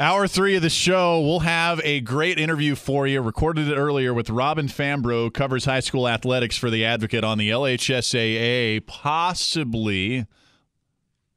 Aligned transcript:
Hour 0.00 0.26
three 0.26 0.56
of 0.56 0.62
the 0.62 0.70
show, 0.70 1.20
we'll 1.20 1.40
have 1.40 1.80
a 1.84 2.00
great 2.00 2.36
interview 2.36 2.74
for 2.74 3.06
you. 3.06 3.22
Recorded 3.22 3.68
it 3.68 3.76
earlier 3.76 4.12
with 4.12 4.28
Robin 4.28 4.66
Fambrough, 4.66 5.32
covers 5.32 5.66
high 5.66 5.78
school 5.78 6.08
athletics 6.08 6.56
for 6.56 6.68
the 6.68 6.84
Advocate 6.84 7.22
on 7.22 7.38
the 7.38 7.50
LHSAA, 7.50 8.84
possibly 8.86 10.26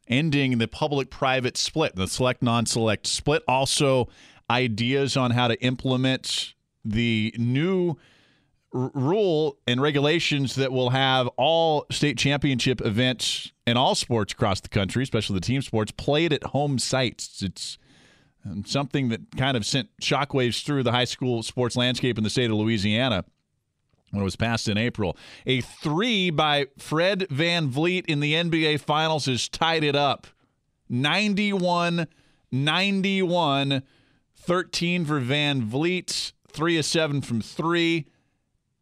ending 0.07 0.57
the 0.57 0.67
public-private 0.67 1.55
split, 1.55 1.95
the 1.95 2.07
select-non-select 2.07 3.05
split. 3.05 3.43
Also, 3.47 4.09
ideas 4.49 5.15
on 5.15 5.29
how 5.29 5.47
to 5.47 5.61
implement 5.63 6.55
the 6.83 7.35
new 7.37 7.95
r- 8.73 8.89
rule 8.95 9.59
and 9.67 9.83
regulations 9.83 10.55
that 10.55 10.71
will 10.71 10.89
have 10.89 11.27
all 11.37 11.85
state 11.91 12.17
championship 12.17 12.81
events 12.81 13.51
in 13.67 13.77
all 13.77 13.93
sports 13.93 14.33
across 14.33 14.61
the 14.61 14.69
country, 14.69 15.03
especially 15.03 15.35
the 15.35 15.41
team 15.41 15.61
sports, 15.61 15.91
played 15.91 16.33
at 16.33 16.43
home 16.45 16.79
sites. 16.79 17.43
It's 17.43 17.77
something 18.65 19.09
that 19.09 19.35
kind 19.37 19.57
of 19.57 19.65
sent 19.65 19.89
shockwaves 20.01 20.63
through 20.63 20.83
the 20.83 20.91
high 20.91 21.05
school 21.05 21.43
sports 21.43 21.75
landscape 21.75 22.17
in 22.17 22.23
the 22.23 22.29
state 22.29 22.49
of 22.49 22.57
Louisiana 22.57 23.25
when 24.11 24.21
it 24.21 24.23
was 24.23 24.35
passed 24.35 24.67
in 24.67 24.77
April. 24.77 25.17
A 25.45 25.61
three 25.61 26.29
by 26.29 26.67
Fred 26.77 27.27
VanVleet 27.29 28.05
in 28.05 28.19
the 28.19 28.33
NBA 28.33 28.79
Finals 28.79 29.25
has 29.25 29.49
tied 29.49 29.83
it 29.83 29.95
up 29.95 30.27
91 30.89 32.07
91, 32.51 33.83
13 34.35 35.05
for 35.05 35.19
VanVleet, 35.19 36.31
three 36.51 36.77
of 36.77 36.85
seven 36.85 37.21
from 37.21 37.41
three. 37.41 38.07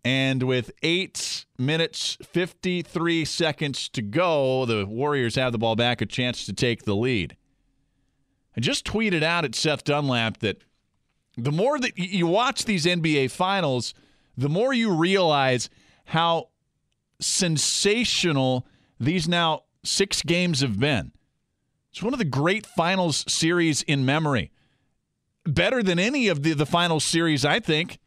And 0.03 0.43
with 0.43 0.71
eight 0.83 1.45
minutes, 1.57 2.17
53 2.21 3.25
seconds 3.25 3.89
to 3.89 4.03
go, 4.03 4.65
the 4.65 4.85
Warriors 4.85 5.35
have 5.35 5.51
the 5.51 5.57
ball 5.57 5.75
back, 5.75 5.99
a 5.99 6.05
chance 6.05 6.45
to 6.45 6.53
take 6.53 6.83
the 6.83 6.95
lead. 6.95 7.35
I 8.55 8.61
just 8.61 8.85
tweeted 8.85 9.23
out 9.23 9.45
at 9.45 9.55
Seth 9.55 9.83
Dunlap 9.83 10.37
that 10.39 10.61
the 11.37 11.51
more 11.51 11.77
that 11.79 11.97
you 11.97 12.27
watch 12.27 12.65
these 12.65 12.85
NBA 12.85 13.31
finals, 13.31 13.93
the 14.37 14.49
more 14.49 14.73
you 14.73 14.93
realize 14.93 15.69
how 16.05 16.49
sensational 17.19 18.65
these 18.99 19.27
now 19.27 19.63
six 19.83 20.21
games 20.21 20.61
have 20.61 20.79
been. 20.79 21.11
It's 21.91 22.03
one 22.03 22.13
of 22.13 22.19
the 22.19 22.25
great 22.25 22.65
finals 22.65 23.25
series 23.27 23.81
in 23.83 24.05
memory. 24.05 24.51
Better 25.45 25.83
than 25.83 25.99
any 25.99 26.27
of 26.27 26.43
the, 26.43 26.53
the 26.53 26.65
final 26.65 26.99
series, 26.99 27.45
I 27.45 27.59
think, 27.59 27.99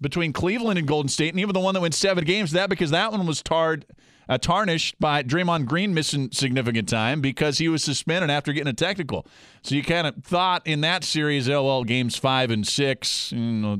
between 0.00 0.32
Cleveland 0.32 0.78
and 0.78 0.86
Golden 0.86 1.08
State, 1.08 1.30
and 1.30 1.40
even 1.40 1.54
the 1.54 1.60
one 1.60 1.74
that 1.74 1.80
went 1.80 1.94
seven 1.94 2.24
games. 2.24 2.52
That 2.52 2.68
because 2.68 2.90
that 2.90 3.10
one 3.10 3.26
was 3.26 3.42
tarred 3.42 3.86
uh, 4.28 4.38
tarnished 4.38 4.98
by 5.00 5.22
Draymond 5.22 5.66
Green 5.66 5.94
missing 5.94 6.30
significant 6.32 6.88
time 6.88 7.20
because 7.20 7.58
he 7.58 7.68
was 7.68 7.82
suspended 7.82 8.30
after 8.30 8.52
getting 8.52 8.68
a 8.68 8.74
technical. 8.74 9.26
So 9.62 9.74
you 9.74 9.82
kind 9.82 10.06
of 10.06 10.22
thought 10.22 10.66
in 10.66 10.82
that 10.82 11.04
series, 11.04 11.48
oh, 11.48 11.64
well, 11.64 11.84
games 11.84 12.16
five 12.16 12.50
and 12.50 12.66
six, 12.66 13.32
you 13.32 13.38
know, 13.38 13.78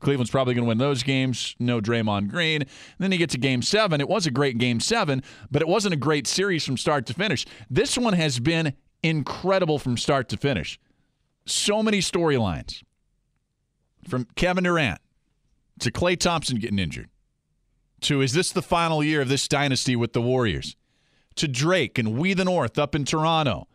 Cleveland's 0.00 0.30
probably 0.30 0.54
going 0.54 0.64
to 0.64 0.68
win 0.68 0.78
those 0.78 1.02
games. 1.02 1.56
No 1.58 1.80
Draymond 1.80 2.28
Green. 2.28 2.62
And 2.62 2.70
then 2.98 3.12
you 3.12 3.18
get 3.18 3.30
to 3.30 3.38
game 3.38 3.62
seven. 3.62 4.00
It 4.00 4.08
was 4.08 4.26
a 4.26 4.30
great 4.30 4.58
game 4.58 4.78
seven, 4.78 5.22
but 5.50 5.62
it 5.62 5.68
wasn't 5.68 5.94
a 5.94 5.96
great 5.96 6.26
series 6.26 6.64
from 6.64 6.76
start 6.76 7.06
to 7.06 7.14
finish. 7.14 7.46
This 7.70 7.96
one 7.96 8.12
has 8.12 8.38
been 8.38 8.74
incredible 9.02 9.78
from 9.78 9.96
start 9.96 10.28
to 10.30 10.36
finish. 10.36 10.78
So 11.46 11.82
many 11.82 12.00
storylines 12.00 12.82
from 14.06 14.26
Kevin 14.36 14.64
Durant 14.64 15.00
to 15.80 15.90
Klay 15.90 16.18
Thompson 16.18 16.58
getting 16.58 16.78
injured 16.78 17.08
to 18.06 18.20
is 18.20 18.32
this 18.32 18.52
the 18.52 18.62
final 18.62 19.02
year 19.02 19.20
of 19.20 19.28
this 19.28 19.48
dynasty 19.48 19.96
with 19.96 20.12
the 20.12 20.22
Warriors? 20.22 20.76
To 21.36 21.48
Drake 21.48 21.98
and 21.98 22.16
We 22.16 22.34
the 22.34 22.44
North 22.44 22.78
up 22.78 22.94
in 22.94 23.04
Toronto. 23.04 23.66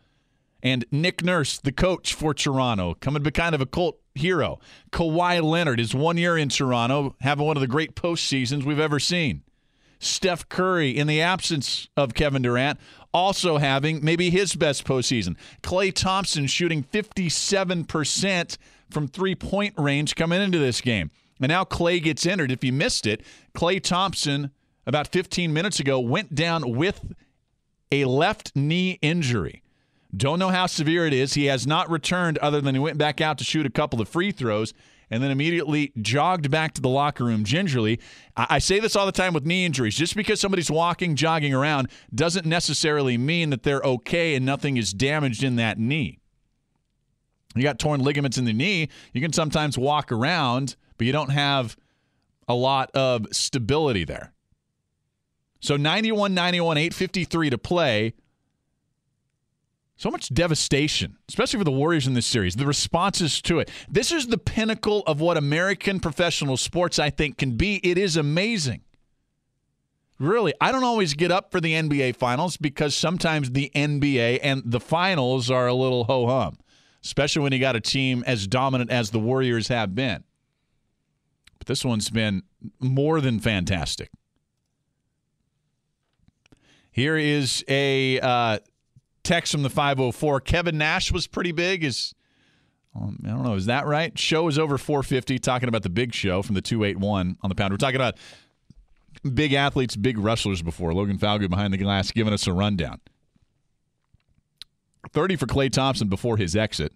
And 0.62 0.84
Nick 0.90 1.22
Nurse, 1.22 1.58
the 1.58 1.72
coach 1.72 2.14
for 2.14 2.32
Toronto, 2.32 2.94
coming 2.94 3.22
to 3.22 3.30
be 3.30 3.32
kind 3.32 3.54
of 3.54 3.60
a 3.60 3.66
cult 3.66 3.98
hero. 4.14 4.58
Kawhi 4.90 5.42
Leonard 5.42 5.80
is 5.80 5.94
one 5.94 6.16
year 6.16 6.38
in 6.38 6.48
Toronto, 6.48 7.14
having 7.20 7.44
one 7.44 7.56
of 7.56 7.60
the 7.60 7.66
great 7.66 7.94
postseasons 7.94 8.64
we've 8.64 8.78
ever 8.78 9.00
seen. 9.00 9.42
Steph 9.98 10.48
Curry, 10.48 10.90
in 10.90 11.06
the 11.06 11.20
absence 11.20 11.88
of 11.96 12.14
Kevin 12.14 12.42
Durant, 12.42 12.78
also 13.12 13.58
having 13.58 14.04
maybe 14.04 14.30
his 14.30 14.54
best 14.54 14.84
postseason. 14.84 15.36
Klay 15.62 15.92
Thompson 15.92 16.46
shooting 16.46 16.82
57% 16.84 18.56
from 18.90 19.08
three 19.08 19.34
point 19.34 19.74
range 19.76 20.14
coming 20.14 20.40
into 20.40 20.58
this 20.58 20.80
game. 20.80 21.10
And 21.42 21.50
now 21.50 21.64
Klay 21.64 22.02
gets 22.02 22.24
entered. 22.24 22.50
If 22.50 22.62
you 22.62 22.72
missed 22.72 23.06
it, 23.06 23.22
Klay 23.54 23.82
Thompson, 23.82 24.50
about 24.86 25.08
15 25.08 25.52
minutes 25.52 25.80
ago, 25.80 25.98
went 25.98 26.34
down 26.34 26.76
with 26.76 27.12
a 27.90 28.04
left 28.04 28.54
knee 28.54 28.98
injury. 29.02 29.62
Don't 30.16 30.38
know 30.38 30.50
how 30.50 30.66
severe 30.66 31.06
it 31.06 31.12
is. 31.12 31.34
He 31.34 31.46
has 31.46 31.66
not 31.66 31.90
returned 31.90 32.38
other 32.38 32.60
than 32.60 32.74
he 32.74 32.78
went 32.78 32.98
back 32.98 33.20
out 33.20 33.38
to 33.38 33.44
shoot 33.44 33.66
a 33.66 33.70
couple 33.70 34.00
of 34.00 34.08
free 34.08 34.30
throws 34.30 34.72
and 35.10 35.22
then 35.22 35.30
immediately 35.30 35.92
jogged 36.00 36.50
back 36.50 36.72
to 36.74 36.80
the 36.80 36.88
locker 36.88 37.24
room 37.24 37.44
gingerly. 37.44 38.00
I, 38.36 38.58
say 38.58 38.80
this 38.80 38.96
all 38.96 39.04
the 39.04 39.12
time 39.12 39.34
with 39.34 39.44
knee 39.44 39.66
injuries. 39.66 39.94
Just 39.94 40.16
because 40.16 40.40
somebody's 40.40 40.70
walking, 40.70 41.16
jogging 41.16 41.52
around 41.52 41.88
doesn't 42.14 42.46
necessarily 42.46 43.18
mean 43.18 43.50
that 43.50 43.62
they're 43.62 43.82
okay 43.82 44.34
and 44.34 44.46
nothing 44.46 44.78
is 44.78 44.92
damaged 44.92 45.42
in 45.42 45.56
that 45.56 45.78
knee. 45.78 46.18
You 47.54 47.62
got 47.62 47.78
torn 47.78 48.00
ligaments 48.00 48.38
in 48.38 48.46
the 48.46 48.54
knee, 48.54 48.88
you 49.12 49.20
can 49.20 49.32
sometimes 49.32 49.76
walk 49.76 50.10
around 50.10 50.76
but 51.02 51.06
you 51.06 51.12
don't 51.12 51.30
have 51.30 51.76
a 52.46 52.54
lot 52.54 52.88
of 52.92 53.26
stability 53.32 54.04
there. 54.04 54.32
So 55.58 55.76
91 55.76 56.32
91, 56.32 56.76
853 56.76 57.50
to 57.50 57.58
play. 57.58 58.14
So 59.96 60.12
much 60.12 60.32
devastation, 60.32 61.16
especially 61.28 61.58
for 61.58 61.64
the 61.64 61.72
Warriors 61.72 62.06
in 62.06 62.14
this 62.14 62.24
series. 62.24 62.54
The 62.54 62.66
responses 62.66 63.42
to 63.42 63.58
it. 63.58 63.68
This 63.88 64.12
is 64.12 64.28
the 64.28 64.38
pinnacle 64.38 65.02
of 65.08 65.20
what 65.20 65.36
American 65.36 65.98
professional 65.98 66.56
sports, 66.56 67.00
I 67.00 67.10
think, 67.10 67.36
can 67.36 67.56
be. 67.56 67.80
It 67.82 67.98
is 67.98 68.16
amazing. 68.16 68.82
Really, 70.20 70.54
I 70.60 70.70
don't 70.70 70.84
always 70.84 71.14
get 71.14 71.32
up 71.32 71.50
for 71.50 71.60
the 71.60 71.72
NBA 71.72 72.14
finals 72.14 72.56
because 72.56 72.94
sometimes 72.94 73.50
the 73.50 73.72
NBA 73.74 74.38
and 74.40 74.62
the 74.64 74.78
finals 74.78 75.50
are 75.50 75.66
a 75.66 75.74
little 75.74 76.04
ho 76.04 76.28
hum, 76.28 76.58
especially 77.02 77.42
when 77.42 77.52
you 77.52 77.58
got 77.58 77.74
a 77.74 77.80
team 77.80 78.22
as 78.24 78.46
dominant 78.46 78.92
as 78.92 79.10
the 79.10 79.18
Warriors 79.18 79.66
have 79.66 79.96
been. 79.96 80.22
But 81.62 81.68
this 81.68 81.84
one's 81.84 82.10
been 82.10 82.42
more 82.80 83.20
than 83.20 83.38
fantastic. 83.38 84.10
Here 86.90 87.16
is 87.16 87.64
a 87.68 88.18
uh, 88.18 88.58
text 89.22 89.52
from 89.52 89.62
the 89.62 89.70
504. 89.70 90.40
Kevin 90.40 90.76
Nash 90.76 91.12
was 91.12 91.28
pretty 91.28 91.52
big. 91.52 91.84
Is 91.84 92.16
um, 92.96 93.20
I 93.24 93.28
don't 93.28 93.44
know, 93.44 93.54
is 93.54 93.66
that 93.66 93.86
right? 93.86 94.18
Show 94.18 94.48
is 94.48 94.58
over 94.58 94.76
450. 94.76 95.38
Talking 95.38 95.68
about 95.68 95.84
the 95.84 95.88
big 95.88 96.12
show 96.12 96.42
from 96.42 96.56
the 96.56 96.62
281 96.62 97.36
on 97.40 97.48
the 97.48 97.54
pound. 97.54 97.72
We're 97.72 97.76
talking 97.76 97.94
about 97.94 98.16
big 99.32 99.52
athletes, 99.52 99.94
big 99.94 100.18
wrestlers 100.18 100.62
before. 100.62 100.92
Logan 100.92 101.16
Falgout 101.16 101.48
behind 101.48 101.72
the 101.72 101.78
glass 101.78 102.10
giving 102.10 102.32
us 102.32 102.48
a 102.48 102.52
rundown. 102.52 102.98
30 105.12 105.36
for 105.36 105.46
Klay 105.46 105.70
Thompson 105.70 106.08
before 106.08 106.38
his 106.38 106.56
exit. 106.56 106.92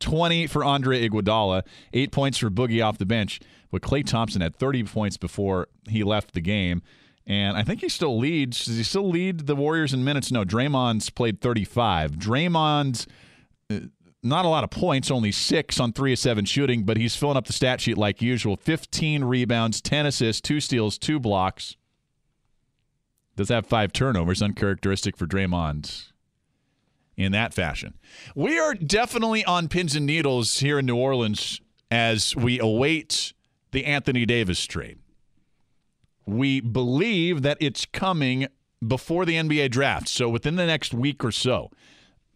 20 0.00 0.46
for 0.46 0.64
Andre 0.64 1.08
Iguodala, 1.08 1.62
eight 1.92 2.12
points 2.12 2.38
for 2.38 2.50
Boogie 2.50 2.84
off 2.84 2.98
the 2.98 3.06
bench. 3.06 3.40
But 3.70 3.82
Klay 3.82 4.06
Thompson 4.06 4.40
had 4.40 4.56
30 4.56 4.84
points 4.84 5.16
before 5.16 5.68
he 5.88 6.04
left 6.04 6.32
the 6.32 6.40
game. 6.40 6.82
And 7.26 7.56
I 7.56 7.62
think 7.62 7.80
he 7.80 7.88
still 7.88 8.18
leads. 8.18 8.66
Does 8.66 8.76
he 8.76 8.82
still 8.82 9.08
lead 9.08 9.46
the 9.46 9.56
Warriors 9.56 9.92
in 9.94 10.04
minutes? 10.04 10.30
No, 10.30 10.44
Draymond's 10.44 11.10
played 11.10 11.40
35. 11.40 12.12
Draymond's 12.12 13.06
uh, 13.70 13.80
not 14.22 14.44
a 14.44 14.48
lot 14.48 14.64
of 14.64 14.70
points, 14.70 15.10
only 15.10 15.32
six 15.32 15.80
on 15.80 15.92
three 15.92 16.12
of 16.12 16.18
seven 16.18 16.44
shooting, 16.44 16.84
but 16.84 16.96
he's 16.96 17.16
filling 17.16 17.36
up 17.36 17.46
the 17.46 17.52
stat 17.52 17.80
sheet 17.80 17.98
like 17.98 18.22
usual 18.22 18.56
15 18.56 19.24
rebounds, 19.24 19.80
10 19.80 20.06
assists, 20.06 20.40
two 20.40 20.60
steals, 20.60 20.96
two 20.98 21.18
blocks. 21.18 21.76
Does 23.36 23.48
have 23.48 23.66
five 23.66 23.92
turnovers, 23.92 24.40
uncharacteristic 24.40 25.16
for 25.16 25.26
Draymond 25.26 26.12
in 27.16 27.32
that 27.32 27.54
fashion. 27.54 27.94
We 28.34 28.58
are 28.58 28.74
definitely 28.74 29.44
on 29.44 29.68
pins 29.68 29.94
and 29.94 30.06
needles 30.06 30.58
here 30.58 30.78
in 30.78 30.86
New 30.86 30.96
Orleans 30.96 31.60
as 31.90 32.34
we 32.34 32.58
await 32.58 33.32
the 33.72 33.84
Anthony 33.84 34.26
Davis 34.26 34.64
trade. 34.66 34.98
We 36.26 36.60
believe 36.60 37.42
that 37.42 37.58
it's 37.60 37.84
coming 37.84 38.48
before 38.86 39.24
the 39.24 39.34
NBA 39.34 39.70
draft, 39.70 40.08
so 40.08 40.28
within 40.28 40.56
the 40.56 40.66
next 40.66 40.94
week 40.94 41.24
or 41.24 41.32
so. 41.32 41.70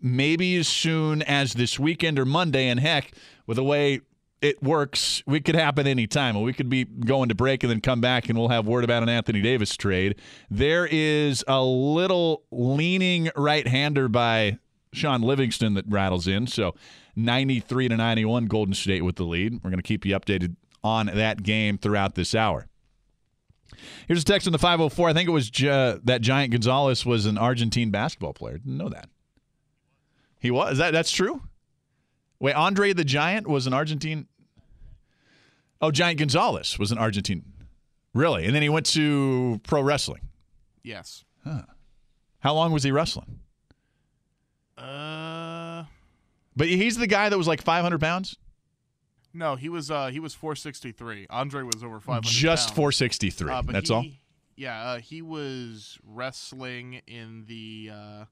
Maybe 0.01 0.57
as 0.57 0.69
soon 0.69 1.23
as 1.23 1.55
this 1.55 1.79
weekend 1.79 2.19
or 2.19 2.25
Monday, 2.25 2.69
and 2.69 2.79
heck, 2.79 3.13
with 3.47 3.57
the 3.57 3.65
way 3.65 4.01
it 4.41 4.63
works, 4.63 5.23
we 5.27 5.41
could 5.41 5.57
happen 5.57 5.87
anytime. 5.87 6.41
We 6.41 6.53
could 6.53 6.69
be 6.69 6.85
going 6.85 7.29
to 7.31 7.35
break 7.35 7.65
and 7.65 7.71
then 7.71 7.81
come 7.81 8.01
back 8.01 8.29
and 8.29 8.39
we'll 8.39 8.49
have 8.49 8.67
word 8.67 8.85
about 8.85 9.03
an 9.03 9.09
Anthony 9.09 9.41
Davis 9.41 9.77
trade. 9.77 10.17
There 10.51 10.87
is 10.87 11.45
a 11.49 11.63
little 11.63 12.45
leaning 12.53 13.31
right 13.35 13.67
hander 13.67 14.09
by 14.09 14.59
Shaun 14.93 15.23
Livingston 15.23 15.75
that 15.75 15.85
rattles 15.89 16.27
in. 16.27 16.47
So 16.47 16.75
93 17.17 17.89
to 17.89 17.97
91 17.97 18.47
Golden 18.47 18.75
State 18.75 19.05
with 19.05 19.17
the 19.17 19.25
lead. 19.25 19.55
We're 19.55 19.71
going 19.71 19.79
to 19.79 19.83
keep 19.83 20.07
you 20.07 20.19
updated 20.19 20.57
on 20.83 21.07
that 21.07 21.43
game 21.43 21.79
throughout 21.79 22.15
this 22.15 22.35
hour. 22.35 22.67
Here's 24.07 24.23
a 24.23 24.25
text 24.25 24.47
in 24.47 24.53
the 24.53 24.59
504. 24.59 25.11
I 25.11 25.13
think 25.13 25.29
it 25.29 25.33
was 25.33 25.51
that 25.51 26.19
Giant 26.21 26.53
Gonzalez 26.53 27.05
was 27.05 27.27
an 27.27 27.37
Argentine 27.39 27.91
basketball 27.91 28.33
player. 28.33 28.59
Didn't 28.59 28.79
know 28.79 28.89
that. 28.89 29.09
He 30.41 30.51
was. 30.51 30.79
That 30.79 30.93
that's 30.93 31.11
true. 31.11 31.43
Wait, 32.41 32.55
Andre 32.55 32.93
the 32.93 33.05
Giant 33.05 33.47
was 33.47 33.67
an 33.67 33.73
Argentine. 33.75 34.27
Oh, 35.81 35.91
Giant 35.91 36.19
Gonzalez 36.19 36.79
was 36.79 36.93
an 36.93 36.99
Argentine. 36.99 37.45
Really? 38.15 38.47
And 38.47 38.55
then 38.55 38.63
he 38.63 38.69
went 38.69 38.87
to 38.87 39.61
pro 39.65 39.83
wrestling. 39.83 40.23
Yes. 40.83 41.25
Huh. 41.45 41.63
How 42.41 42.55
long 42.55 42.73
was 42.73 42.85
he 42.85 42.91
wrestling? 42.91 43.41
Uh, 44.79 45.85
But 46.57 46.69
he's 46.69 46.97
the 46.97 47.07
guy 47.07 47.29
that 47.29 47.37
was 47.39 47.47
like 47.49 47.63
500 47.63 48.01
pounds? 48.01 48.37
no, 49.35 49.55
he 49.57 49.69
was 49.69 49.91
uh 49.91 50.07
he 50.09 50.19
was 50.21 50.35
463. 50.35 51.27
Andre 51.31 51.63
was 51.63 51.83
over 51.85 52.01
500. 52.01 52.25
Just 52.25 52.69
pounds. 52.69 52.77
463. 52.77 53.51
Uh, 53.53 53.63
That's 53.63 53.89
he- 53.91 53.95
all? 53.95 54.05
Yeah, 54.57 54.83
uh, 54.83 54.99
he 54.99 55.23
was 55.23 55.99
wrestling 56.05 57.01
in 57.07 57.45
the. 57.47 57.91
Uh, 57.95 58.25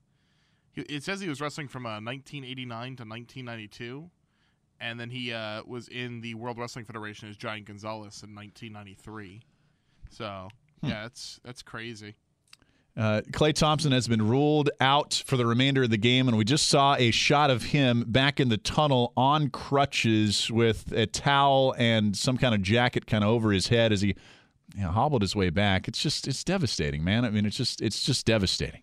it 0.75 1.05
says 1.05 1.21
he 1.21 1.29
was 1.29 1.41
wrestling 1.41 1.69
from 1.69 1.87
uh, 1.87 2.01
1989 2.01 2.97
to 2.97 3.05
1992, 3.05 4.11
and 4.81 4.99
then 4.99 5.09
he 5.11 5.33
uh, 5.33 5.63
was 5.65 5.87
in 5.87 6.21
the 6.23 6.35
World 6.35 6.59
Wrestling 6.59 6.85
Federation 6.85 7.29
as 7.29 7.37
Giant 7.37 7.67
Gonzalez 7.67 8.25
in 8.25 8.35
1993. 8.35 9.43
So 10.11 10.49
Hmm. 10.83 10.89
yeah, 10.89 11.03
that's 11.03 11.39
that's 11.45 11.63
crazy. 11.63 12.17
Uh, 12.97 13.21
Klay 13.31 13.53
Thompson 13.53 13.93
has 13.93 14.09
been 14.09 14.27
ruled 14.27 14.71
out 14.81 15.23
for 15.27 15.37
the 15.37 15.45
remainder 15.45 15.83
of 15.83 15.91
the 15.91 15.99
game, 15.99 16.29
and 16.29 16.37
we 16.39 16.45
just 16.45 16.69
saw 16.69 16.97
a 16.99 17.11
shot 17.11 17.51
of 17.51 17.63
him 17.65 18.05
back 18.07 18.41
in 18.41 18.49
the 18.49 18.57
tunnel 18.57 19.13
on 19.17 19.51
crutches 19.51 20.51
with 20.51 20.93
a 20.93 21.05
towel 21.07 21.75
and 21.77 22.17
some 22.17 22.39
kind 22.39 22.55
of 22.55 22.63
jacket 22.63 23.07
kind 23.07 23.23
of 23.23 23.29
over 23.29 23.53
his 23.53 23.69
head 23.69 23.93
as 23.93 24.01
he 24.01 24.15
you 24.75 24.83
know, 24.83 24.91
hobbled 24.91 25.21
his 25.21 25.37
way 25.37 25.51
back. 25.51 25.89
It's 25.89 26.03
just 26.03 26.27
it's 26.27 26.43
devastating, 26.43 27.05
man. 27.05 27.25
I 27.25 27.31
mean, 27.31 27.45
it's 27.45 27.57
just 27.57 27.83
it's 27.83 28.03
just 28.03 28.25
devastating. 28.25 28.83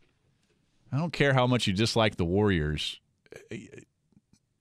I 0.92 0.98
don't 0.98 1.14
care 1.14 1.34
how 1.34 1.48
much 1.48 1.66
you 1.66 1.74
dislike 1.74 2.18
the 2.18 2.26
Warriors. 2.26 3.00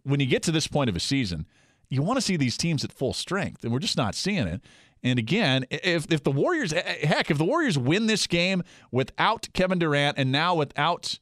When 0.03 0.19
you 0.19 0.27
get 0.27 0.43
to 0.45 0.51
this 0.53 0.67
point 0.67 0.89
of 0.89 0.97
a 0.97 1.01
season, 1.01 1.47
you 1.91 2.03
want 2.03 2.17
to 2.17 2.23
see 2.23 2.39
these 2.39 2.57
teams 2.57 2.85
at 2.85 2.93
full 2.93 3.13
strength, 3.13 3.65
and 3.65 3.73
we're 3.73 3.81
just 3.81 3.99
not 3.99 4.15
seeing 4.15 4.47
it. 4.47 4.63
And 5.03 5.19
again, 5.19 5.67
if 5.71 6.11
if 6.13 6.23
the 6.23 6.31
Warriors, 6.31 6.73
heck, 6.73 7.31
if 7.31 7.39
the 7.39 7.45
Warriors 7.45 7.77
win 7.77 8.07
this 8.07 8.27
game 8.27 8.63
without 8.91 9.49
Kevin 9.53 9.79
Durant 9.79 10.17
and 10.19 10.31
now 10.31 10.55
without 10.55 11.19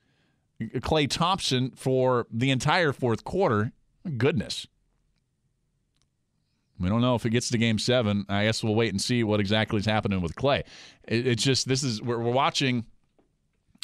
uh, 0.60 0.66
Klay 0.80 1.08
Thompson 1.08 1.70
for 1.76 2.26
the 2.30 2.50
entire 2.50 2.92
fourth 2.92 3.24
quarter, 3.24 3.72
goodness. 4.18 4.66
We 6.78 6.88
don't 6.88 7.02
know 7.02 7.14
if 7.14 7.26
it 7.26 7.30
gets 7.30 7.50
to 7.50 7.58
game 7.58 7.78
seven. 7.78 8.24
I 8.28 8.44
guess 8.44 8.64
we'll 8.64 8.74
wait 8.74 8.90
and 8.90 9.00
see 9.00 9.22
what 9.22 9.38
exactly 9.38 9.78
is 9.78 9.86
happening 9.86 10.22
with 10.22 10.34
Klay. 10.34 10.60
It, 11.06 11.26
it's 11.26 11.42
just 11.42 11.68
this 11.68 11.82
is 11.82 12.02
we're, 12.02 12.18
we're 12.18 12.32
watching 12.32 12.86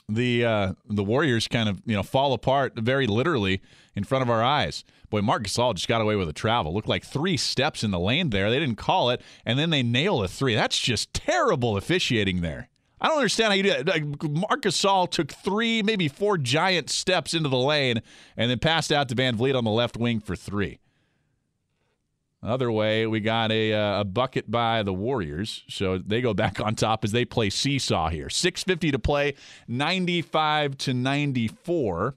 the 0.09 0.45
uh, 0.45 0.73
the 0.89 1.05
Warriors 1.05 1.49
kind 1.49 1.69
of 1.69 1.81
you 1.85 1.95
know 1.95 2.03
fall 2.03 2.33
apart 2.33 2.75
very 2.77 3.07
literally 3.07 3.61
in 3.95 4.05
front 4.05 4.23
of 4.23 4.31
our 4.31 4.43
eyes. 4.43 4.85
Boy, 5.11 5.23
Marc 5.23 5.45
Gasol 5.45 5.75
just 5.75 5.89
got 5.89 6.01
away 6.01 6.17
with 6.17 6.29
a 6.29 6.33
travel. 6.33 6.75
Looked 6.75 6.89
like 6.89 7.05
three 7.05 7.37
steps 7.37 7.85
in 7.85 7.91
the 7.91 7.99
lane 7.99 8.31
there. 8.31 8.51
They 8.51 8.59
didn't 8.59 8.77
call 8.77 9.11
it, 9.11 9.21
and 9.45 9.59
then 9.59 9.71
they 9.71 9.83
nail 9.83 10.23
a 10.23 10.29
three. 10.29 10.55
That's 10.55 10.79
just 10.79 11.13
terrible 11.15 11.77
officiating 11.77 12.41
there. 12.41 12.69
I 13.01 13.09
don't 13.09 13.19
understand 13.19 13.49
how 13.49 13.55
you 13.55 13.63
do 13.63 13.71
that. 13.71 13.87
Like, 13.87 14.23
Marc 14.23 14.63
Gasol 14.63 15.11
took 15.11 15.31
three, 15.31 15.83
maybe 15.83 16.09
four 16.09 16.39
giant 16.39 16.89
steps 16.89 17.35
into 17.35 17.49
the 17.49 17.59
lane, 17.59 18.01
and 18.37 18.51
then 18.51 18.59
passed 18.59 18.91
out 18.91 19.09
to 19.11 19.15
VanVleet 19.15 19.55
on 19.55 19.65
the 19.65 19.71
left 19.71 19.99
wing 19.99 20.19
for 20.19 20.35
three. 20.35 20.79
Other 22.47 22.71
way, 22.71 23.09
we 23.09 23.19
got 23.19 23.51
a, 23.51 23.73
uh, 23.73 24.01
a 24.03 24.05
bucket 24.05 24.49
by 24.49 24.85
the 24.85 24.93
Warriors, 24.93 25.65
so 25.69 25.99
they 25.99 26.21
go 26.21 26.33
back 26.33 26.61
on 26.61 26.77
top 26.77 27.03
as 27.03 27.11
they 27.11 27.25
play 27.25 27.51
seesaw 27.51 28.09
here. 28.09 28.31
Six 28.31 28.63
fifty 28.63 28.93
to 28.93 29.01
play, 29.01 29.35
ninety 29.67 30.23
five 30.23 30.79
to 30.79 30.95
ninety 30.95 31.49
four. 31.49 32.15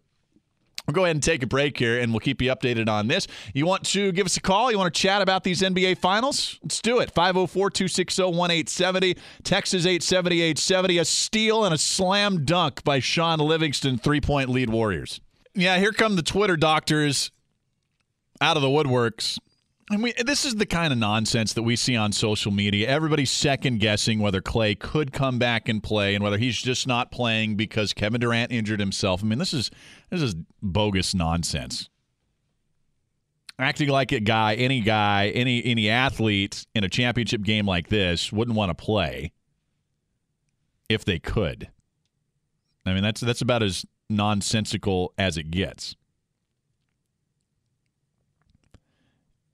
We'll 0.85 0.93
go 0.93 1.03
ahead 1.03 1.15
and 1.15 1.23
take 1.23 1.43
a 1.43 1.47
break 1.47 1.77
here, 1.77 1.99
and 1.99 2.11
we'll 2.11 2.19
keep 2.19 2.41
you 2.41 2.51
updated 2.51 2.89
on 2.89 3.07
this. 3.07 3.27
You 3.53 3.65
want 3.65 3.83
to 3.85 4.11
give 4.11 4.25
us 4.25 4.37
a 4.37 4.41
call? 4.41 4.71
You 4.71 4.77
want 4.77 4.93
to 4.93 4.99
chat 4.99 5.21
about 5.21 5.43
these 5.43 5.61
NBA 5.61 5.97
Finals? 5.99 6.59
Let's 6.63 6.81
do 6.81 6.99
it. 6.99 7.11
504 7.11 7.69
260 7.69 8.23
1870. 8.23 9.15
Texas 9.43 9.85
870 9.85 10.41
870. 10.41 10.97
A 10.99 11.05
steal 11.05 11.65
and 11.65 11.73
a 11.73 11.77
slam 11.77 12.45
dunk 12.45 12.83
by 12.83 12.99
Shaun 12.99 13.39
Livingston, 13.39 13.97
three 13.97 14.21
point 14.21 14.49
lead 14.49 14.69
Warriors. 14.69 15.21
Yeah, 15.55 15.77
here 15.79 15.91
come 15.91 16.15
the 16.15 16.23
Twitter 16.23 16.57
doctors 16.57 17.31
out 18.41 18.57
of 18.57 18.61
the 18.61 18.69
woodworks. 18.69 19.37
And 19.91 20.03
we, 20.03 20.13
this 20.13 20.45
is 20.45 20.55
the 20.55 20.67
kind 20.67 20.93
of 20.93 20.99
nonsense 20.99 21.53
that 21.53 21.63
we 21.63 21.75
see 21.75 21.95
on 21.95 22.11
social 22.11 22.51
media. 22.51 22.87
Everybody's 22.87 23.31
second 23.31 23.79
guessing 23.79 24.19
whether 24.19 24.39
Klay 24.39 24.77
could 24.77 25.11
come 25.11 25.39
back 25.39 25.67
and 25.67 25.81
play 25.81 26.13
and 26.13 26.23
whether 26.23 26.37
he's 26.37 26.61
just 26.61 26.85
not 26.85 27.11
playing 27.11 27.55
because 27.55 27.93
Kevin 27.93 28.21
Durant 28.21 28.51
injured 28.51 28.79
himself. 28.79 29.23
I 29.23 29.25
mean, 29.25 29.39
this 29.39 29.53
is 29.53 29.71
this 30.11 30.21
is 30.21 30.35
bogus 30.61 31.15
nonsense. 31.15 31.89
Acting 33.57 33.89
like 33.89 34.11
a 34.11 34.19
guy, 34.19 34.53
any 34.55 34.81
guy, 34.81 35.29
any 35.29 35.65
any 35.65 35.89
athlete 35.89 36.67
in 36.75 36.83
a 36.83 36.89
championship 36.89 37.41
game 37.41 37.65
like 37.65 37.89
this 37.89 38.31
wouldn't 38.31 38.55
want 38.55 38.69
to 38.69 38.75
play 38.75 39.33
if 40.87 41.03
they 41.03 41.17
could. 41.17 41.69
I 42.85 42.93
mean, 42.93 43.03
that's 43.03 43.21
that's 43.21 43.41
about 43.41 43.63
as 43.63 43.85
nonsensical 44.07 45.13
as 45.17 45.35
it 45.35 45.49
gets. 45.49 45.95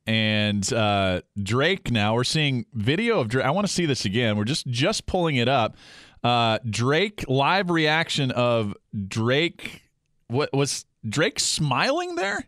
And 0.07 0.71
uh, 0.71 1.21
Drake. 1.41 1.89
Now 1.89 2.13
we're 2.13 2.23
seeing 2.23 2.65
video 2.73 3.19
of 3.19 3.27
Drake. 3.27 3.45
I 3.45 3.51
want 3.51 3.65
to 3.67 3.73
see 3.73 3.85
this 3.85 4.05
again. 4.05 4.37
We're 4.37 4.43
just 4.43 4.67
just 4.67 5.05
pulling 5.07 5.35
it 5.37 5.47
up. 5.47 5.75
Uh, 6.23 6.59
Drake 6.69 7.25
live 7.27 7.69
reaction 7.69 8.31
of 8.31 8.75
Drake. 9.07 9.83
What 10.27 10.53
was 10.53 10.85
Drake 11.07 11.39
smiling 11.39 12.15
there? 12.15 12.45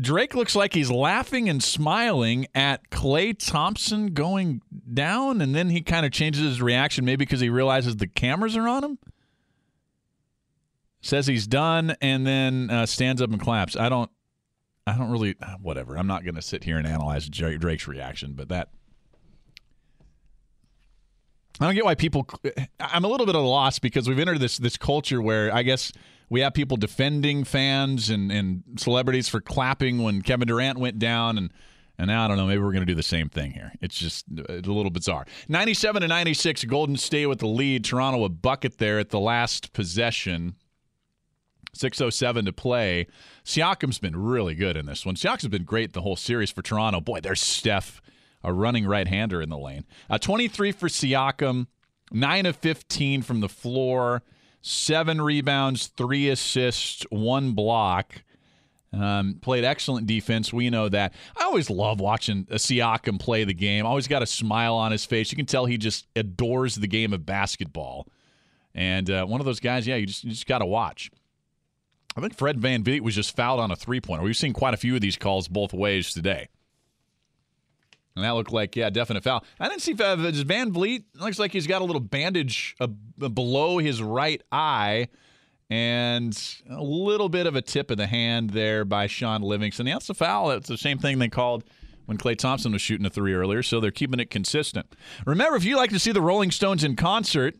Drake 0.00 0.34
looks 0.34 0.54
like 0.54 0.74
he's 0.74 0.90
laughing 0.90 1.48
and 1.48 1.62
smiling 1.62 2.46
at 2.54 2.90
Klay 2.90 3.34
Thompson 3.36 4.08
going 4.08 4.60
down, 4.92 5.40
and 5.40 5.54
then 5.54 5.70
he 5.70 5.80
kind 5.80 6.04
of 6.04 6.12
changes 6.12 6.42
his 6.42 6.62
reaction, 6.62 7.04
maybe 7.04 7.24
because 7.24 7.40
he 7.40 7.48
realizes 7.48 7.96
the 7.96 8.06
cameras 8.06 8.56
are 8.56 8.68
on 8.68 8.84
him 8.84 8.98
says 11.02 11.26
he's 11.26 11.46
done 11.46 11.94
and 12.00 12.26
then 12.26 12.70
uh, 12.70 12.86
stands 12.86 13.20
up 13.20 13.30
and 13.30 13.40
claps. 13.40 13.76
I 13.76 13.88
don't, 13.88 14.10
I 14.86 14.96
don't 14.96 15.10
really, 15.10 15.34
whatever. 15.60 15.98
I'm 15.98 16.06
not 16.06 16.24
going 16.24 16.36
to 16.36 16.42
sit 16.42 16.64
here 16.64 16.78
and 16.78 16.86
analyze 16.86 17.28
Drake's 17.28 17.86
reaction, 17.86 18.32
but 18.34 18.48
that. 18.48 18.70
I 21.60 21.66
don't 21.66 21.74
get 21.74 21.84
why 21.84 21.94
people. 21.94 22.26
I'm 22.80 23.04
a 23.04 23.08
little 23.08 23.26
bit 23.26 23.36
at 23.36 23.40
a 23.40 23.44
loss 23.44 23.78
because 23.78 24.08
we've 24.08 24.18
entered 24.18 24.40
this 24.40 24.56
this 24.56 24.76
culture 24.76 25.20
where 25.20 25.54
I 25.54 25.62
guess 25.62 25.92
we 26.30 26.40
have 26.40 26.54
people 26.54 26.78
defending 26.78 27.44
fans 27.44 28.08
and, 28.08 28.32
and 28.32 28.62
celebrities 28.76 29.28
for 29.28 29.40
clapping 29.40 30.02
when 30.02 30.22
Kevin 30.22 30.48
Durant 30.48 30.78
went 30.78 30.98
down 30.98 31.36
and. 31.36 31.52
And 31.98 32.08
now 32.08 32.24
I 32.24 32.28
don't 32.28 32.38
know. 32.38 32.46
Maybe 32.46 32.60
we're 32.60 32.72
going 32.72 32.86
to 32.86 32.86
do 32.86 32.94
the 32.94 33.02
same 33.02 33.28
thing 33.28 33.52
here. 33.52 33.70
It's 33.82 33.96
just 33.96 34.24
it's 34.48 34.66
a 34.66 34.72
little 34.72 34.90
bizarre. 34.90 35.26
97 35.48 36.00
to 36.00 36.08
96, 36.08 36.64
Golden 36.64 36.96
State 36.96 37.26
with 37.26 37.38
the 37.38 37.46
lead. 37.46 37.84
Toronto 37.84 38.24
a 38.24 38.30
bucket 38.30 38.78
there 38.78 38.98
at 38.98 39.10
the 39.10 39.20
last 39.20 39.74
possession. 39.74 40.56
607 41.74 42.44
to 42.44 42.52
play. 42.52 43.06
Siakam's 43.44 43.98
been 43.98 44.16
really 44.16 44.54
good 44.54 44.76
in 44.76 44.86
this 44.86 45.06
one. 45.06 45.14
Siakam's 45.14 45.48
been 45.48 45.64
great 45.64 45.92
the 45.92 46.02
whole 46.02 46.16
series 46.16 46.50
for 46.50 46.62
Toronto. 46.62 47.00
Boy, 47.00 47.20
there's 47.20 47.40
Steph, 47.40 48.02
a 48.44 48.52
running 48.52 48.86
right-hander 48.86 49.40
in 49.40 49.48
the 49.48 49.58
lane. 49.58 49.84
Uh, 50.10 50.18
23 50.18 50.72
for 50.72 50.88
Siakam, 50.88 51.66
9 52.10 52.46
of 52.46 52.56
15 52.56 53.22
from 53.22 53.40
the 53.40 53.48
floor, 53.48 54.22
7 54.60 55.20
rebounds, 55.20 55.86
3 55.88 56.28
assists, 56.28 57.04
1 57.10 57.52
block. 57.52 58.22
Um, 58.94 59.38
played 59.40 59.64
excellent 59.64 60.06
defense. 60.06 60.52
We 60.52 60.68
know 60.68 60.90
that. 60.90 61.14
I 61.34 61.44
always 61.44 61.70
love 61.70 61.98
watching 61.98 62.46
a 62.50 62.56
Siakam 62.56 63.18
play 63.18 63.44
the 63.44 63.54
game. 63.54 63.86
Always 63.86 64.06
got 64.06 64.22
a 64.22 64.26
smile 64.26 64.74
on 64.74 64.92
his 64.92 65.06
face. 65.06 65.32
You 65.32 65.36
can 65.36 65.46
tell 65.46 65.64
he 65.64 65.78
just 65.78 66.06
adores 66.14 66.74
the 66.74 66.86
game 66.86 67.14
of 67.14 67.24
basketball. 67.24 68.06
And 68.74 69.10
uh, 69.10 69.24
one 69.24 69.40
of 69.40 69.46
those 69.46 69.60
guys, 69.60 69.86
yeah, 69.86 69.96
you 69.96 70.04
just, 70.04 70.24
you 70.24 70.30
just 70.30 70.46
got 70.46 70.58
to 70.58 70.66
watch. 70.66 71.10
I 72.16 72.20
think 72.20 72.36
Fred 72.36 72.58
VanVleet 72.58 73.00
was 73.00 73.14
just 73.14 73.34
fouled 73.34 73.60
on 73.60 73.70
a 73.70 73.76
three 73.76 74.00
pointer. 74.00 74.24
We've 74.24 74.36
seen 74.36 74.52
quite 74.52 74.74
a 74.74 74.76
few 74.76 74.94
of 74.94 75.00
these 75.00 75.16
calls 75.16 75.48
both 75.48 75.72
ways 75.72 76.12
today. 76.12 76.48
And 78.14 78.24
that 78.24 78.30
looked 78.30 78.52
like, 78.52 78.76
yeah, 78.76 78.90
definite 78.90 79.24
foul. 79.24 79.42
I 79.58 79.68
didn't 79.68 79.80
see 79.80 79.92
uh, 79.92 80.16
VanVleet. 80.16 81.04
Looks 81.18 81.38
like 81.38 81.52
he's 81.52 81.66
got 81.66 81.80
a 81.80 81.84
little 81.84 82.00
bandage 82.00 82.76
uh, 82.78 82.86
below 82.86 83.78
his 83.78 84.02
right 84.02 84.42
eye 84.52 85.08
and 85.70 86.38
a 86.68 86.82
little 86.82 87.30
bit 87.30 87.46
of 87.46 87.56
a 87.56 87.62
tip 87.62 87.90
of 87.90 87.96
the 87.96 88.06
hand 88.06 88.50
there 88.50 88.84
by 88.84 89.06
Shaun 89.06 89.40
Livingston. 89.40 89.86
That's 89.86 90.10
a 90.10 90.14
foul. 90.14 90.48
That's 90.48 90.68
the 90.68 90.76
same 90.76 90.98
thing 90.98 91.18
they 91.18 91.30
called 91.30 91.64
when 92.04 92.18
Klay 92.18 92.36
Thompson 92.36 92.72
was 92.72 92.82
shooting 92.82 93.06
a 93.06 93.10
three 93.10 93.32
earlier, 93.32 93.62
so 93.62 93.80
they're 93.80 93.90
keeping 93.90 94.20
it 94.20 94.28
consistent. 94.28 94.94
Remember, 95.24 95.56
if 95.56 95.64
you 95.64 95.76
like 95.76 95.90
to 95.90 95.98
see 95.98 96.12
the 96.12 96.20
Rolling 96.20 96.50
Stones 96.50 96.84
in 96.84 96.96
concert, 96.96 97.54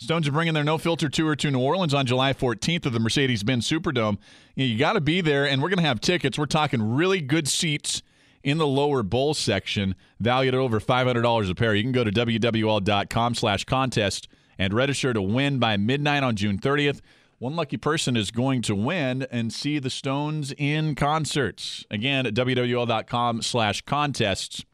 Stones 0.00 0.28
are 0.28 0.32
bringing 0.32 0.54
their 0.54 0.62
No 0.62 0.78
Filter 0.78 1.08
tour 1.08 1.34
to 1.34 1.50
New 1.50 1.58
Orleans 1.58 1.92
on 1.92 2.06
July 2.06 2.32
14th 2.32 2.86
at 2.86 2.92
the 2.92 3.00
Mercedes 3.00 3.42
Benz 3.42 3.68
Superdome. 3.68 4.16
You, 4.54 4.78
got 4.78 4.92
to 4.92 5.00
be 5.00 5.20
there, 5.20 5.44
and 5.44 5.60
we're 5.60 5.70
going 5.70 5.80
to 5.80 5.88
have 5.88 6.00
tickets. 6.00 6.38
We're 6.38 6.46
talking 6.46 6.94
really 6.94 7.20
good 7.20 7.48
seats 7.48 8.00
in 8.44 8.58
the 8.58 8.66
lower 8.66 9.02
bowl 9.02 9.34
section, 9.34 9.96
valued 10.20 10.54
at 10.54 10.60
over 10.60 10.78
$500 10.78 11.50
a 11.50 11.54
pair. 11.56 11.74
You 11.74 11.82
can 11.82 11.90
go 11.90 12.04
to 12.04 12.12
wwl.com 12.12 13.34
slash 13.34 13.64
contest 13.64 14.28
and 14.56 14.72
register 14.72 15.12
to 15.12 15.20
win 15.20 15.58
by 15.58 15.76
midnight 15.76 16.22
on 16.22 16.36
June 16.36 16.58
30th. 16.58 17.00
One 17.40 17.56
lucky 17.56 17.76
person 17.76 18.16
is 18.16 18.30
going 18.30 18.62
to 18.62 18.76
win 18.76 19.26
and 19.32 19.52
see 19.52 19.80
the 19.80 19.90
Stones 19.90 20.54
in 20.56 20.94
concerts. 20.94 21.84
Again, 21.90 22.24
at 22.24 22.34
wwl.com 22.34 23.42
slash 23.42 23.82
contests. 23.82 24.64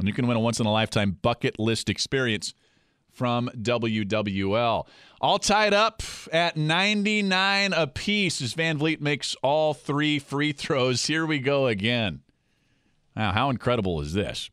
And 0.00 0.08
you 0.08 0.14
can 0.14 0.26
win 0.26 0.36
a 0.36 0.40
once 0.40 0.58
in 0.58 0.66
a 0.66 0.72
lifetime 0.72 1.18
bucket 1.22 1.60
list 1.60 1.88
experience 1.88 2.54
from 3.14 3.50
WWL. 3.56 4.86
All 5.20 5.38
tied 5.38 5.72
up 5.72 6.02
at 6.32 6.56
99 6.56 7.72
apiece 7.72 8.42
as 8.42 8.54
VanVleet 8.54 9.00
makes 9.00 9.34
all 9.42 9.72
three 9.72 10.18
free 10.18 10.52
throws. 10.52 11.06
Here 11.06 11.24
we 11.24 11.38
go 11.38 11.66
again. 11.66 12.20
Now, 13.16 13.32
how 13.32 13.50
incredible 13.50 14.00
is 14.00 14.12
this? 14.12 14.50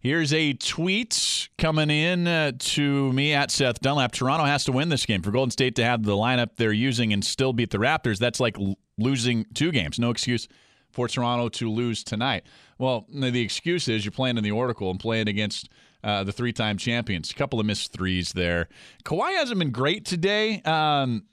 Here's 0.00 0.34
a 0.34 0.52
tweet 0.52 1.48
coming 1.56 1.88
in 1.88 2.26
uh, 2.26 2.52
to 2.58 3.12
me 3.14 3.32
at 3.32 3.50
Seth 3.50 3.80
Dunlap. 3.80 4.12
Toronto 4.12 4.44
has 4.44 4.64
to 4.64 4.72
win 4.72 4.90
this 4.90 5.06
game 5.06 5.22
for 5.22 5.30
Golden 5.30 5.50
State 5.50 5.76
to 5.76 5.84
have 5.84 6.02
the 6.02 6.12
lineup 6.12 6.56
they're 6.56 6.72
using 6.72 7.12
and 7.14 7.24
still 7.24 7.54
beat 7.54 7.70
the 7.70 7.78
Raptors. 7.78 8.18
That's 8.18 8.38
like 8.38 8.58
l- 8.58 8.76
losing 8.98 9.46
two 9.54 9.72
games. 9.72 9.98
No 9.98 10.10
excuse 10.10 10.46
for 10.92 11.08
Toronto 11.08 11.48
to 11.48 11.70
lose 11.70 12.04
tonight. 12.04 12.44
Well, 12.78 13.06
the 13.10 13.40
excuse 13.40 13.88
is 13.88 14.04
you're 14.04 14.12
playing 14.12 14.36
in 14.36 14.44
the 14.44 14.50
Oracle 14.50 14.90
and 14.90 15.00
playing 15.00 15.28
against 15.28 15.70
uh, 16.04 16.22
the 16.22 16.32
three-time 16.32 16.76
champions. 16.76 17.30
A 17.30 17.34
couple 17.34 17.58
of 17.58 17.66
missed 17.66 17.92
threes 17.92 18.32
there. 18.32 18.68
Kawhi 19.04 19.34
hasn't 19.36 19.58
been 19.58 19.70
great 19.70 20.04
today. 20.04 20.60
Um, 20.62 21.24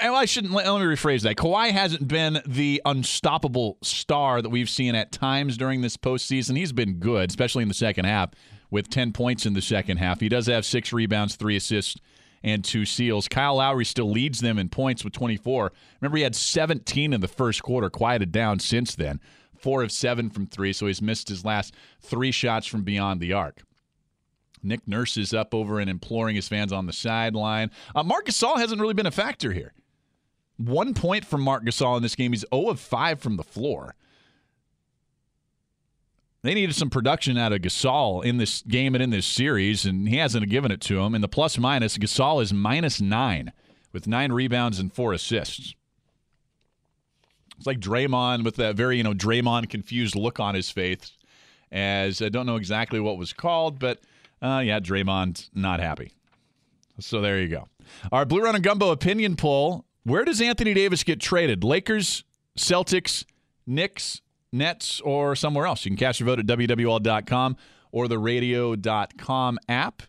I 0.00 0.24
shouldn't. 0.24 0.52
Let, 0.52 0.66
let 0.66 0.80
me 0.80 0.86
rephrase 0.86 1.22
that. 1.22 1.36
Kawhi 1.36 1.70
hasn't 1.70 2.08
been 2.08 2.40
the 2.46 2.80
unstoppable 2.84 3.78
star 3.82 4.40
that 4.40 4.48
we've 4.48 4.70
seen 4.70 4.94
at 4.94 5.12
times 5.12 5.56
during 5.56 5.80
this 5.80 5.96
postseason. 5.96 6.56
He's 6.56 6.72
been 6.72 6.94
good, 6.94 7.30
especially 7.30 7.62
in 7.62 7.68
the 7.68 7.74
second 7.74 8.06
half, 8.06 8.30
with 8.70 8.88
10 8.88 9.12
points 9.12 9.46
in 9.46 9.54
the 9.54 9.62
second 9.62 9.98
half. 9.98 10.20
He 10.20 10.28
does 10.28 10.46
have 10.46 10.64
six 10.64 10.92
rebounds, 10.92 11.36
three 11.36 11.56
assists, 11.56 11.96
and 12.42 12.64
two 12.64 12.84
seals. 12.86 13.28
Kyle 13.28 13.56
Lowry 13.56 13.84
still 13.84 14.10
leads 14.10 14.40
them 14.40 14.58
in 14.58 14.68
points 14.68 15.04
with 15.04 15.12
24. 15.12 15.72
Remember, 16.00 16.16
he 16.16 16.22
had 16.22 16.34
17 16.34 17.12
in 17.12 17.20
the 17.20 17.28
first 17.28 17.62
quarter, 17.62 17.90
quieted 17.90 18.32
down 18.32 18.60
since 18.60 18.94
then. 18.94 19.20
Four 19.58 19.82
of 19.82 19.92
seven 19.92 20.30
from 20.30 20.46
three, 20.46 20.72
so 20.72 20.86
he's 20.86 21.02
missed 21.02 21.28
his 21.28 21.44
last 21.44 21.74
three 22.00 22.30
shots 22.30 22.66
from 22.66 22.82
beyond 22.82 23.20
the 23.20 23.34
arc. 23.34 23.62
Nick 24.62 24.86
Nurse 24.86 25.16
is 25.16 25.32
up 25.32 25.54
over 25.54 25.80
and 25.80 25.88
imploring 25.88 26.36
his 26.36 26.48
fans 26.48 26.72
on 26.72 26.86
the 26.86 26.92
sideline. 26.92 27.70
Uh, 27.94 28.02
Marc 28.02 28.26
Gasol 28.26 28.58
hasn't 28.58 28.80
really 28.80 28.94
been 28.94 29.06
a 29.06 29.10
factor 29.10 29.52
here. 29.52 29.72
One 30.56 30.92
point 30.94 31.24
from 31.24 31.40
Marc 31.40 31.64
Gasol 31.64 31.96
in 31.96 32.02
this 32.02 32.14
game. 32.14 32.32
He's 32.32 32.44
0 32.54 32.68
of 32.68 32.80
5 32.80 33.20
from 33.20 33.36
the 33.36 33.42
floor. 33.42 33.94
They 36.42 36.54
needed 36.54 36.74
some 36.74 36.90
production 36.90 37.36
out 37.36 37.52
of 37.52 37.60
Gasol 37.60 38.24
in 38.24 38.38
this 38.38 38.62
game 38.62 38.94
and 38.94 39.02
in 39.02 39.10
this 39.10 39.26
series, 39.26 39.84
and 39.84 40.08
he 40.08 40.16
hasn't 40.16 40.48
given 40.48 40.70
it 40.70 40.80
to 40.82 41.00
him. 41.00 41.14
In 41.14 41.20
the 41.20 41.28
plus 41.28 41.58
minus, 41.58 41.98
Gasol 41.98 42.42
is 42.42 42.52
minus 42.52 43.00
nine 43.00 43.52
with 43.92 44.06
nine 44.06 44.32
rebounds 44.32 44.78
and 44.78 44.92
four 44.92 45.12
assists. 45.12 45.74
It's 47.58 47.66
like 47.66 47.80
Draymond 47.80 48.44
with 48.44 48.56
that 48.56 48.74
very, 48.74 48.96
you 48.96 49.02
know, 49.02 49.12
Draymond 49.12 49.68
confused 49.68 50.16
look 50.16 50.40
on 50.40 50.54
his 50.54 50.70
face 50.70 51.12
as 51.70 52.22
I 52.22 52.30
don't 52.30 52.46
know 52.46 52.56
exactly 52.56 53.00
what 53.00 53.18
was 53.18 53.34
called, 53.34 53.78
but 53.78 54.00
uh, 54.42 54.62
yeah, 54.64 54.80
Draymond's 54.80 55.50
not 55.54 55.80
happy. 55.80 56.12
So 56.98 57.20
there 57.20 57.40
you 57.40 57.48
go. 57.48 57.68
Our 58.12 58.24
Blue 58.24 58.42
Run 58.42 58.54
and 58.54 58.64
Gumbo 58.64 58.90
opinion 58.90 59.36
poll. 59.36 59.84
Where 60.04 60.24
does 60.24 60.40
Anthony 60.40 60.74
Davis 60.74 61.04
get 61.04 61.20
traded? 61.20 61.62
Lakers, 61.64 62.24
Celtics, 62.58 63.24
Knicks, 63.66 64.22
Nets, 64.52 65.00
or 65.02 65.36
somewhere 65.36 65.66
else? 65.66 65.84
You 65.84 65.90
can 65.90 65.96
cast 65.96 66.20
your 66.20 66.26
vote 66.26 66.38
at 66.38 66.46
WWL.com 66.46 67.56
or 67.92 68.08
the 68.08 68.18
radio.com 68.18 69.58
app. 69.68 70.02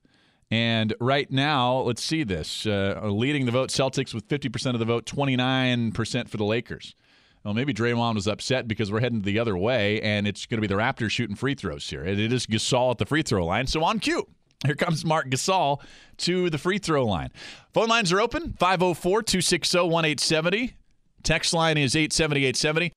And 0.49 0.93
right 0.99 1.31
now, 1.31 1.79
let's 1.79 2.03
see 2.03 2.23
this. 2.23 2.65
Uh, 2.65 2.99
leading 3.03 3.45
the 3.45 3.51
vote, 3.51 3.69
Celtics 3.69 4.13
with 4.13 4.27
50% 4.27 4.73
of 4.73 4.79
the 4.79 4.85
vote, 4.85 5.05
29% 5.05 6.29
for 6.29 6.37
the 6.37 6.43
Lakers. 6.43 6.93
Well, 7.43 7.53
maybe 7.53 7.73
Draymond 7.73 8.15
was 8.15 8.27
upset 8.27 8.67
because 8.67 8.91
we're 8.91 8.99
heading 8.99 9.23
the 9.23 9.39
other 9.39 9.57
way, 9.57 9.99
and 10.01 10.27
it's 10.27 10.45
going 10.45 10.57
to 10.57 10.61
be 10.61 10.67
the 10.67 10.79
Raptors 10.79 11.09
shooting 11.09 11.35
free 11.35 11.55
throws 11.55 11.89
here. 11.89 12.05
It 12.05 12.19
is 12.31 12.45
Gasol 12.45 12.91
at 12.91 12.97
the 12.99 13.05
free 13.05 13.23
throw 13.23 13.45
line. 13.45 13.65
So 13.65 13.83
on 13.83 13.99
cue, 13.99 14.27
here 14.63 14.75
comes 14.75 15.03
Marc 15.03 15.29
Gasol 15.29 15.81
to 16.17 16.51
the 16.51 16.59
free 16.59 16.77
throw 16.77 17.05
line. 17.05 17.29
Phone 17.73 17.87
lines 17.87 18.11
are 18.11 18.21
open 18.21 18.53
504 18.59 19.23
260 19.23 19.77
1870. 19.77 20.73
Text 21.23 21.53
line 21.53 21.77
is 21.77 21.95
870 21.95 22.45
870. 22.45 22.93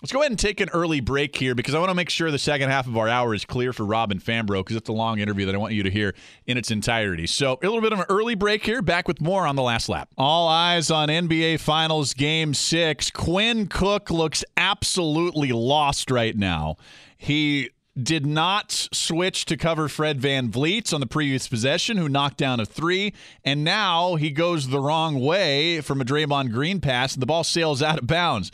Let's 0.00 0.12
go 0.12 0.20
ahead 0.20 0.30
and 0.30 0.38
take 0.38 0.60
an 0.60 0.68
early 0.72 1.00
break 1.00 1.34
here 1.34 1.56
because 1.56 1.74
I 1.74 1.80
want 1.80 1.90
to 1.90 1.94
make 1.94 2.08
sure 2.08 2.30
the 2.30 2.38
second 2.38 2.70
half 2.70 2.86
of 2.86 2.96
our 2.96 3.08
hour 3.08 3.34
is 3.34 3.44
clear 3.44 3.72
for 3.72 3.84
Robin 3.84 4.20
Fambrough 4.20 4.60
because 4.60 4.76
it's 4.76 4.88
a 4.88 4.92
long 4.92 5.18
interview 5.18 5.44
that 5.46 5.56
I 5.56 5.58
want 5.58 5.74
you 5.74 5.82
to 5.82 5.90
hear 5.90 6.14
in 6.46 6.56
its 6.56 6.70
entirety. 6.70 7.26
So, 7.26 7.58
a 7.60 7.66
little 7.66 7.80
bit 7.80 7.92
of 7.92 7.98
an 7.98 8.06
early 8.08 8.36
break 8.36 8.64
here. 8.64 8.80
Back 8.80 9.08
with 9.08 9.20
more 9.20 9.44
on 9.44 9.56
the 9.56 9.62
last 9.62 9.88
lap. 9.88 10.08
All 10.16 10.46
eyes 10.46 10.92
on 10.92 11.08
NBA 11.08 11.58
Finals 11.58 12.14
Game 12.14 12.54
6. 12.54 13.10
Quinn 13.10 13.66
Cook 13.66 14.08
looks 14.08 14.44
absolutely 14.56 15.50
lost 15.50 16.12
right 16.12 16.36
now. 16.36 16.76
He 17.16 17.70
did 18.00 18.24
not 18.24 18.70
switch 18.92 19.46
to 19.46 19.56
cover 19.56 19.88
Fred 19.88 20.20
VanVleet 20.20 20.94
on 20.94 21.00
the 21.00 21.08
previous 21.08 21.48
possession, 21.48 21.96
who 21.96 22.08
knocked 22.08 22.36
down 22.36 22.60
a 22.60 22.66
three, 22.66 23.12
and 23.44 23.64
now 23.64 24.14
he 24.14 24.30
goes 24.30 24.68
the 24.68 24.78
wrong 24.78 25.18
way 25.18 25.80
from 25.80 26.00
a 26.00 26.04
Draymond 26.04 26.52
Green 26.52 26.80
pass, 26.80 27.14
and 27.14 27.22
the 27.22 27.26
ball 27.26 27.42
sails 27.42 27.82
out 27.82 27.98
of 27.98 28.06
bounds. 28.06 28.52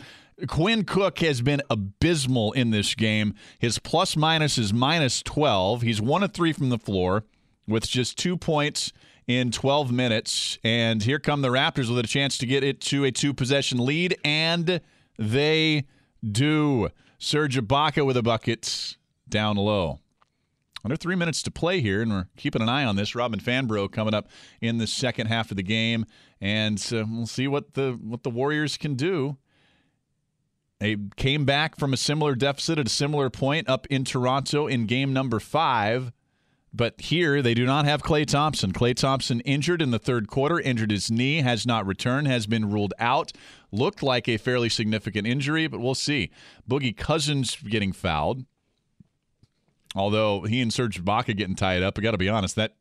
Quinn 0.48 0.84
Cook 0.84 1.20
has 1.20 1.42
been 1.42 1.62
abysmal 1.70 2.52
in 2.52 2.70
this 2.70 2.94
game. 2.94 3.34
His 3.58 3.78
plus 3.78 4.16
minus 4.16 4.58
is 4.58 4.72
minus 4.72 5.22
12. 5.22 5.82
He's 5.82 6.00
one 6.00 6.22
of 6.22 6.32
three 6.32 6.52
from 6.52 6.70
the 6.70 6.78
floor 6.78 7.24
with 7.66 7.88
just 7.88 8.18
two 8.18 8.36
points 8.36 8.92
in 9.26 9.50
12 9.50 9.92
minutes. 9.92 10.58
And 10.64 11.02
here 11.02 11.18
come 11.18 11.42
the 11.42 11.48
Raptors 11.48 11.88
with 11.88 12.04
a 12.04 12.08
chance 12.08 12.36
to 12.38 12.46
get 12.46 12.64
it 12.64 12.80
to 12.82 13.04
a 13.04 13.10
two 13.10 13.32
possession 13.32 13.84
lead, 13.84 14.16
and 14.24 14.80
they 15.18 15.84
do. 16.22 16.88
Serge 17.18 17.56
Ibaka 17.56 18.04
with 18.04 18.16
a 18.16 18.22
bucket 18.22 18.96
down 19.28 19.56
low. 19.56 20.00
Under 20.84 20.96
three 20.96 21.16
minutes 21.16 21.42
to 21.44 21.50
play 21.50 21.80
here, 21.80 22.02
and 22.02 22.12
we're 22.12 22.26
keeping 22.36 22.60
an 22.60 22.68
eye 22.68 22.84
on 22.84 22.96
this. 22.96 23.14
Robin 23.14 23.40
Fambrough 23.40 23.90
coming 23.90 24.12
up 24.12 24.28
in 24.60 24.76
the 24.76 24.86
second 24.86 25.28
half 25.28 25.50
of 25.50 25.56
the 25.56 25.62
game, 25.62 26.04
and 26.42 26.78
uh, 26.92 27.04
we'll 27.08 27.26
see 27.26 27.48
what 27.48 27.72
the 27.72 27.98
what 28.02 28.22
the 28.22 28.28
Warriors 28.28 28.76
can 28.76 28.94
do. 28.94 29.38
They 30.80 30.96
came 31.16 31.44
back 31.44 31.78
from 31.78 31.92
a 31.92 31.96
similar 31.96 32.34
deficit 32.34 32.78
at 32.78 32.86
a 32.86 32.90
similar 32.90 33.30
point 33.30 33.68
up 33.68 33.86
in 33.88 34.04
Toronto 34.04 34.66
in 34.66 34.86
game 34.86 35.12
number 35.12 35.40
five. 35.40 36.12
But 36.76 37.00
here 37.00 37.40
they 37.40 37.54
do 37.54 37.64
not 37.64 37.84
have 37.84 38.02
Klay 38.02 38.26
Thompson. 38.26 38.72
Klay 38.72 38.96
Thompson 38.96 39.38
injured 39.40 39.80
in 39.80 39.92
the 39.92 39.98
third 40.00 40.26
quarter, 40.26 40.58
injured 40.58 40.90
his 40.90 41.08
knee, 41.08 41.36
has 41.36 41.64
not 41.64 41.86
returned, 41.86 42.26
has 42.26 42.48
been 42.48 42.68
ruled 42.68 42.92
out. 42.98 43.30
Looked 43.70 44.02
like 44.02 44.28
a 44.28 44.38
fairly 44.38 44.68
significant 44.68 45.24
injury, 45.24 45.68
but 45.68 45.78
we'll 45.78 45.94
see. 45.94 46.32
Boogie 46.68 46.96
Cousins 46.96 47.56
getting 47.56 47.92
fouled. 47.92 48.44
Although 49.94 50.42
he 50.42 50.60
and 50.60 50.72
Serge 50.72 51.02
Ibaka 51.02 51.36
getting 51.36 51.54
tied 51.54 51.84
up, 51.84 51.96
I 51.96 52.02
got 52.02 52.10
to 52.10 52.18
be 52.18 52.28
honest, 52.28 52.56
that 52.56 52.74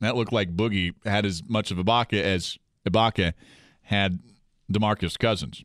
that 0.00 0.14
looked 0.14 0.32
like 0.32 0.54
Boogie 0.54 0.92
had 1.06 1.24
as 1.24 1.42
much 1.48 1.70
of 1.70 1.78
Ibaka 1.78 2.20
as 2.20 2.58
Ibaka 2.86 3.32
had 3.80 4.20
DeMarcus 4.70 5.18
Cousins. 5.18 5.64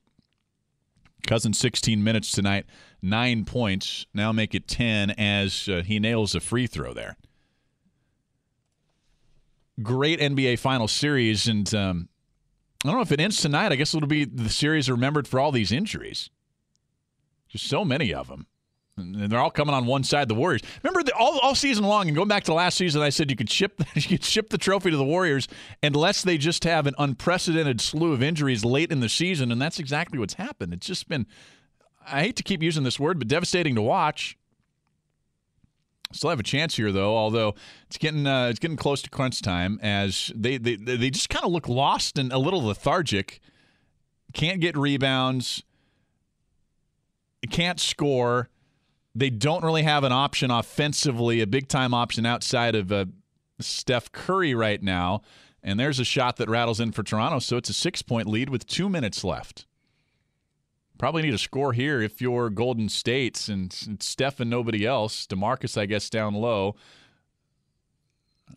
Cousins 1.25 1.57
16 1.57 2.03
minutes 2.03 2.31
tonight, 2.31 2.65
nine 3.01 3.45
points. 3.45 4.05
Now 4.13 4.31
make 4.31 4.53
it 4.55 4.67
10 4.67 5.11
as 5.11 5.67
uh, 5.67 5.81
he 5.85 5.99
nails 5.99 6.35
a 6.35 6.39
free 6.39 6.67
throw 6.67 6.93
there. 6.93 7.17
Great 9.81 10.19
NBA 10.19 10.59
final 10.59 10.87
series, 10.87 11.47
and 11.47 11.73
um, 11.73 12.09
I 12.83 12.87
don't 12.87 12.97
know 12.97 13.01
if 13.01 13.11
it 13.11 13.19
ends 13.19 13.37
tonight. 13.37 13.71
I 13.71 13.75
guess 13.75 13.95
it'll 13.95 14.07
be 14.07 14.25
the 14.25 14.49
series 14.49 14.89
remembered 14.89 15.27
for 15.27 15.39
all 15.39 15.51
these 15.51 15.71
injuries. 15.71 16.29
Just 17.47 17.67
so 17.67 17.83
many 17.83 18.13
of 18.13 18.27
them. 18.27 18.47
And 18.97 19.31
they're 19.31 19.39
all 19.39 19.51
coming 19.51 19.73
on 19.73 19.85
one 19.85 20.03
side. 20.03 20.27
The 20.27 20.35
Warriors. 20.35 20.61
Remember 20.83 21.03
the, 21.03 21.13
all, 21.15 21.39
all 21.39 21.55
season 21.55 21.85
long, 21.85 22.07
and 22.07 22.15
going 22.15 22.27
back 22.27 22.43
to 22.45 22.53
last 22.53 22.77
season, 22.77 23.01
I 23.01 23.09
said 23.09 23.29
you 23.29 23.37
could 23.37 23.49
ship 23.49 23.81
you 23.95 24.01
could 24.01 24.23
ship 24.23 24.49
the 24.49 24.57
trophy 24.57 24.91
to 24.91 24.97
the 24.97 25.03
Warriors 25.03 25.47
unless 25.81 26.21
they 26.21 26.37
just 26.37 26.63
have 26.63 26.87
an 26.87 26.95
unprecedented 26.97 27.81
slew 27.81 28.13
of 28.13 28.21
injuries 28.21 28.65
late 28.65 28.91
in 28.91 28.99
the 28.99 29.09
season, 29.09 29.51
and 29.51 29.61
that's 29.61 29.79
exactly 29.79 30.19
what's 30.19 30.35
happened. 30.35 30.73
It's 30.73 30.87
just 30.87 31.07
been. 31.07 31.25
I 32.05 32.23
hate 32.23 32.35
to 32.37 32.43
keep 32.43 32.63
using 32.63 32.83
this 32.83 32.99
word, 32.99 33.19
but 33.19 33.27
devastating 33.27 33.75
to 33.75 33.81
watch. 33.81 34.37
Still 36.11 36.29
have 36.31 36.39
a 36.39 36.43
chance 36.43 36.75
here, 36.75 36.91
though. 36.91 37.15
Although 37.15 37.55
it's 37.87 37.97
getting 37.97 38.27
uh, 38.27 38.47
it's 38.47 38.59
getting 38.59 38.77
close 38.77 39.01
to 39.03 39.09
crunch 39.09 39.41
time, 39.41 39.79
as 39.81 40.31
they 40.35 40.57
they 40.57 40.75
they 40.75 41.09
just 41.09 41.29
kind 41.29 41.45
of 41.45 41.51
look 41.51 41.69
lost 41.69 42.17
and 42.17 42.33
a 42.33 42.37
little 42.37 42.63
lethargic. 42.63 43.39
Can't 44.33 44.61
get 44.61 44.77
rebounds. 44.77 45.63
Can't 47.49 47.79
score 47.79 48.49
they 49.13 49.29
don't 49.29 49.63
really 49.63 49.83
have 49.83 50.03
an 50.03 50.11
option 50.11 50.51
offensively, 50.51 51.41
a 51.41 51.47
big 51.47 51.67
time 51.67 51.93
option 51.93 52.25
outside 52.25 52.75
of 52.75 52.91
uh, 52.91 53.05
Steph 53.59 54.11
Curry 54.11 54.53
right 54.55 54.81
now. 54.81 55.21
And 55.63 55.79
there's 55.79 55.99
a 55.99 56.05
shot 56.05 56.37
that 56.37 56.49
rattles 56.49 56.79
in 56.79 56.91
for 56.91 57.03
Toronto. 57.03 57.39
So 57.39 57.57
it's 57.57 57.69
a 57.69 57.73
six 57.73 58.01
point 58.01 58.27
lead 58.27 58.49
with 58.49 58.65
two 58.65 58.89
minutes 58.89 59.23
left. 59.23 59.65
Probably 60.97 61.23
need 61.23 61.33
a 61.33 61.39
score 61.39 61.73
here 61.73 62.01
if 62.01 62.21
you're 62.21 62.49
Golden 62.49 62.87
States 62.87 63.47
and, 63.47 63.75
and 63.87 64.01
Steph 64.01 64.39
and 64.39 64.49
nobody 64.49 64.85
else. 64.85 65.25
DeMarcus, 65.27 65.77
I 65.77 65.87
guess, 65.87 66.09
down 66.09 66.35
low. 66.35 66.75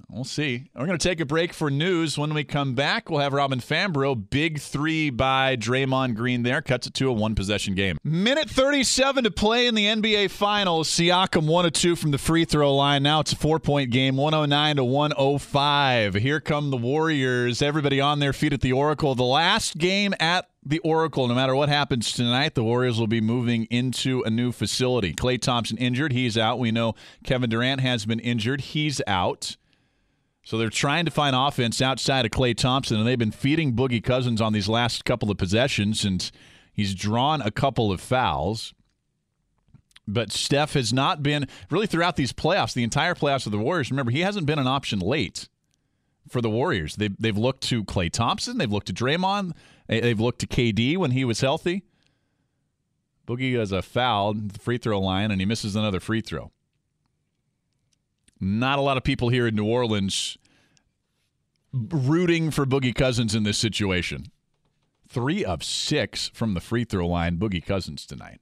We'll 0.09 0.25
see. 0.25 0.71
We're 0.75 0.87
going 0.87 0.99
to 0.99 1.09
take 1.09 1.21
a 1.21 1.25
break 1.25 1.53
for 1.53 1.71
news. 1.71 2.17
When 2.17 2.35
we 2.35 2.45
come 2.45 2.75
back, 2.75 3.11
we'll 3.11 3.21
have 3.21 3.33
Robin 3.33 3.61
Fambrough. 3.61 4.31
Big 4.31 4.61
three 4.61 5.11
by 5.11 5.57
Draymond 5.57 6.15
Green 6.15 6.43
there. 6.43 6.63
Cuts 6.63 6.87
it 6.87 6.95
to 6.95 7.09
a 7.09 7.13
one 7.13 7.35
possession 7.35 7.75
game. 7.75 7.99
Minute 8.05 8.49
37 8.49 9.25
to 9.25 9.31
play 9.31 9.67
in 9.67 9.75
the 9.75 9.87
NBA 9.87 10.31
Finals. 10.31 10.89
Siakam 10.89 11.47
1 11.47 11.71
2 11.71 11.97
from 11.97 12.11
the 12.11 12.19
free 12.19 12.45
throw 12.45 12.75
line. 12.75 13.03
Now 13.03 13.21
it's 13.21 13.33
a 13.33 13.37
four 13.37 13.59
point 13.59 13.91
game, 13.91 14.17
109 14.17 14.77
to 14.77 14.85
105. 14.85 16.15
Here 16.15 16.41
come 16.41 16.71
the 16.71 16.77
Warriors. 16.77 17.63
Everybody 17.63 18.01
on 18.01 18.21
their 18.21 18.33
feet 18.33 18.53
at 18.53 18.61
the 18.61 18.73
Oracle. 18.73 19.15
The 19.15 19.25
last 19.25 19.79
game 19.79 20.15
at 20.21 20.49
the 20.65 20.79
Oracle. 20.81 21.29
No 21.29 21.35
matter 21.35 21.55
what 21.55 21.69
happens 21.69 22.13
tonight, 22.13 22.55
the 22.55 22.65
Warriors 22.65 22.99
will 22.99 23.07
be 23.07 23.21
moving 23.21 23.65
into 23.65 24.23
a 24.23 24.31
new 24.31 24.53
facility. 24.53 25.13
Klay 25.13 25.41
Thompson 25.41 25.77
injured. 25.77 26.13
He's 26.13 26.39
out. 26.39 26.59
We 26.59 26.71
know 26.73 26.95
Kevin 27.25 27.51
Durant 27.51 27.81
has 27.81 28.07
been 28.07 28.21
injured. 28.21 28.61
He's 28.61 29.01
out. 29.07 29.57
So 30.45 30.59
they're 30.59 30.69
trying 30.69 31.07
to 31.07 31.11
find 31.11 31.35
offense 31.35 31.81
outside 31.81 32.27
of 32.27 32.31
Klay 32.31 32.55
Thompson, 32.55 32.99
and 32.99 33.07
they've 33.07 33.19
been 33.19 33.31
feeding 33.31 33.73
Boogie 33.73 34.05
Cousins 34.05 34.43
on 34.43 34.53
these 34.53 34.69
last 34.69 35.07
couple 35.07 35.31
of 35.31 35.39
possessions, 35.39 36.05
and 36.05 36.31
he's 36.73 36.95
drawn 36.95 37.41
a 37.41 37.51
couple 37.51 37.91
of 37.91 38.01
fouls. 38.01 38.75
But 40.07 40.33
Steph 40.33 40.75
has 40.75 40.93
not 40.93 41.23
been 41.23 41.49
really 41.71 41.87
throughout 41.87 42.17
these 42.17 42.35
playoffs, 42.35 42.75
the 42.75 42.83
entire 42.83 43.15
playoffs 43.15 43.47
of 43.47 43.53
the 43.53 43.59
Warriors. 43.59 43.91
Remember, 43.91 44.13
he 44.13 44.21
hasn't 44.21 44.45
been 44.45 44.59
an 44.59 44.67
option 44.67 44.99
late 44.99 45.49
for 46.29 46.43
the 46.43 46.51
Warriors. 46.51 46.97
They've, 46.97 47.17
they've 47.19 47.37
looked 47.37 47.63
to 47.69 47.83
Klay 47.83 48.11
Thompson, 48.11 48.59
they've 48.59 48.71
looked 48.71 48.89
to 48.89 48.93
Draymond, 48.93 49.53
they've 49.89 50.21
looked 50.21 50.41
to 50.41 50.47
KD 50.47 50.99
when 50.99 51.13
he 51.13 51.25
was 51.25 51.41
healthy. 51.41 51.85
Boogie 53.27 53.59
has 53.59 53.73
a 53.73 53.81
foul 53.81 54.35
the 54.35 54.59
free 54.59 54.77
throw 54.77 55.01
line, 55.01 55.31
and 55.31 55.41
he 55.41 55.47
misses 55.47 55.75
another 55.75 56.01
free 56.01 56.21
throw. 56.21 56.53
Not 58.45 58.79
a 58.79 58.83
lot 58.83 58.99
of 58.99 59.05
people 59.05 59.31
here 59.31 59.47
in 59.47 59.55
New 59.55 59.65
Orleans 59.65 60.37
rooting 61.73 62.51
for 62.51 62.67
Boogie 62.67 62.95
Cousins 62.95 63.35
in 63.35 63.43
this 63.43 63.57
situation. 63.57 64.27
Three 65.09 65.43
of 65.43 65.65
six 65.65 66.29
from 66.29 66.53
the 66.53 66.61
free 66.61 66.85
throw 66.85 67.09
line, 67.09 67.39
Boogie 67.39 67.65
Cousins 67.65 68.05
tonight. 68.05 68.41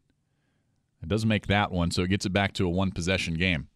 It 1.04 1.08
doesn't 1.08 1.28
make 1.28 1.46
that 1.46 1.70
one, 1.70 1.92
so 1.92 2.02
it 2.02 2.08
gets 2.08 2.26
it 2.26 2.32
back 2.32 2.52
to 2.54 2.66
a 2.66 2.68
one 2.68 2.90
possession 2.90 3.34
game. 3.34 3.68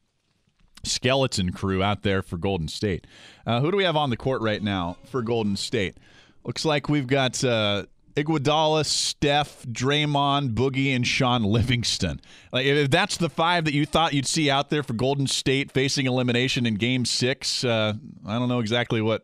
Skeleton 0.83 1.53
crew 1.53 1.81
out 1.81 2.03
there 2.03 2.23
for 2.23 2.39
Golden 2.39 2.67
State. 2.67 3.07
Uh, 3.47 3.61
who 3.61 3.71
do 3.71 3.77
we 3.77 3.85
have 3.85 3.97
on 3.97 4.11
the 4.11 4.17
court 4.17 4.43
right 4.43 4.63
now 4.63 4.97
for 5.05 5.23
Golden 5.23 5.55
State? 5.55 5.97
Looks 6.45 6.65
like 6.65 6.89
we've 6.89 7.07
got 7.07 7.43
uh, 7.45 7.85
Iguodala, 8.17 8.87
Steph, 8.87 9.63
Draymond, 9.67 10.55
Boogie, 10.55 10.97
and 10.97 11.07
Shaun 11.07 11.43
Livingston. 11.43 12.21
Like 12.51 12.65
if 12.65 12.91
that's 12.91 13.19
the 13.19 13.29
five 13.29 13.67
that 13.67 13.75
you 13.75 13.85
thought 13.85 14.15
you'd 14.15 14.27
see 14.27 14.51
out 14.51 14.71
there 14.71 14.83
for 14.83 14.95
Golden 14.95 15.27
State 15.27 15.71
facing 15.71 16.07
elimination 16.07 16.65
in 16.65 16.77
Game 16.77 17.05
Six, 17.05 17.63
uh, 17.63 17.93
I 18.27 18.39
don't 18.39 18.49
know 18.49 18.61
exactly 18.61 19.03
what 19.03 19.23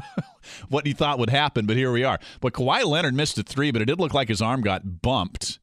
what 0.68 0.86
you 0.86 0.92
thought 0.92 1.18
would 1.18 1.30
happen, 1.30 1.64
but 1.64 1.76
here 1.76 1.90
we 1.90 2.04
are. 2.04 2.18
But 2.40 2.52
Kawhi 2.52 2.84
Leonard 2.84 3.14
missed 3.14 3.38
a 3.38 3.42
three, 3.42 3.70
but 3.70 3.80
it 3.80 3.86
did 3.86 3.98
look 3.98 4.12
like 4.12 4.28
his 4.28 4.42
arm 4.42 4.60
got 4.60 5.00
bumped. 5.00 5.58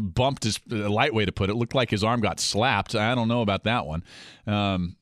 Bumped 0.00 0.46
is 0.46 0.60
a 0.70 0.88
light 0.88 1.12
way 1.12 1.26
to 1.26 1.32
put 1.32 1.50
it. 1.50 1.52
it. 1.52 1.56
Looked 1.56 1.74
like 1.74 1.90
his 1.90 2.04
arm 2.04 2.20
got 2.20 2.40
slapped. 2.40 2.94
I 2.94 3.14
don't 3.14 3.28
know 3.28 3.42
about 3.42 3.64
that 3.64 3.84
one. 3.84 4.02
Um, 4.46 4.96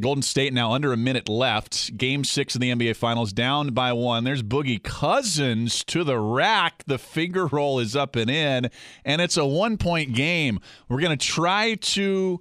Golden 0.00 0.22
State 0.22 0.52
now 0.52 0.72
under 0.72 0.92
a 0.92 0.96
minute 0.96 1.28
left. 1.28 1.96
Game 1.96 2.24
six 2.24 2.56
of 2.56 2.60
the 2.60 2.72
NBA 2.72 2.96
Finals 2.96 3.32
down 3.32 3.68
by 3.68 3.92
one. 3.92 4.24
There's 4.24 4.42
Boogie 4.42 4.82
Cousins 4.82 5.84
to 5.84 6.02
the 6.02 6.18
rack. 6.18 6.82
The 6.88 6.98
finger 6.98 7.46
roll 7.46 7.78
is 7.78 7.94
up 7.94 8.16
and 8.16 8.28
in, 8.28 8.70
and 9.04 9.22
it's 9.22 9.36
a 9.36 9.46
one 9.46 9.76
point 9.76 10.12
game. 10.12 10.58
We're 10.88 11.00
going 11.00 11.16
to 11.16 11.26
try 11.26 11.76
to 11.76 12.40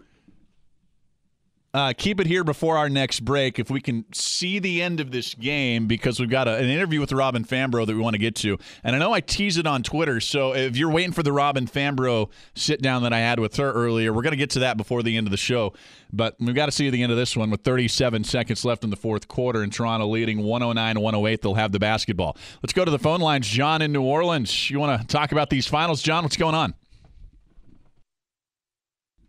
uh, 1.74 1.92
keep 1.98 2.20
it 2.20 2.28
here 2.28 2.44
before 2.44 2.78
our 2.78 2.88
next 2.88 3.22
break 3.22 3.58
if 3.58 3.72
we 3.72 3.82
can 3.82 4.06
see 4.14 4.60
the 4.60 4.82
end 4.82 5.00
of 5.00 5.10
this 5.10 5.34
game 5.34 5.88
because 5.88 6.20
we've 6.20 6.30
got 6.30 6.48
a, 6.48 6.56
an 6.56 6.70
interview 6.70 7.00
with 7.00 7.12
Robin 7.12 7.44
Fambrough 7.44 7.88
that 7.88 7.96
we 7.96 8.02
want 8.02 8.14
to 8.14 8.20
get 8.20 8.36
to. 8.36 8.60
And 8.84 8.96
I 8.96 9.00
know 9.00 9.12
I 9.12 9.22
tease 9.22 9.58
it 9.58 9.66
on 9.66 9.82
Twitter. 9.82 10.20
So 10.20 10.54
if 10.54 10.78
you're 10.78 10.92
waiting 10.92 11.14
for 11.14 11.24
the 11.24 11.32
Robin 11.32 11.66
Fambrough 11.66 12.30
sit 12.54 12.82
down 12.82 13.02
that 13.04 13.14
I 13.14 13.20
had 13.20 13.40
with 13.40 13.56
her 13.56 13.72
earlier, 13.72 14.14
we're 14.14 14.22
going 14.22 14.32
to 14.32 14.38
get 14.38 14.52
to 14.52 14.60
that 14.60 14.78
before 14.78 15.02
the 15.02 15.18
end 15.18 15.26
of 15.26 15.32
the 15.32 15.38
show. 15.38 15.74
But 16.12 16.36
we've 16.40 16.54
got 16.54 16.68
to 16.68 16.72
see 16.72 16.92
the 16.92 17.02
end 17.02 17.12
of 17.12 17.18
this 17.18 17.36
one 17.36 17.50
with 17.50 17.62
37 17.62 18.24
seconds 18.24 18.64
left 18.64 18.84
in 18.84 18.92
the 18.92 18.96
fourth 18.96 19.28
quarter 19.28 19.64
and 19.64 19.74
Toronto 19.74 20.06
leading 20.08 20.44
109 20.44 21.00
108. 21.02 21.42
They'll 21.42 21.56
have 21.56 21.72
the 21.72 21.80
basketball. 21.80 22.38
Let's 22.62 22.74
go 22.74 22.86
to 22.86 22.92
the 22.92 23.00
phone 23.00 23.20
lines. 23.20 23.48
John 23.48 23.82
in 23.82 23.92
New 23.92 24.04
Orleans. 24.04 24.70
You 24.70 24.80
want 24.80 25.02
to 25.02 25.08
talk 25.08 25.32
about 25.32 25.50
these 25.50 25.66
finals? 25.66 26.04
John, 26.04 26.24
what's 26.24 26.38
going 26.38 26.54
on? 26.54 26.76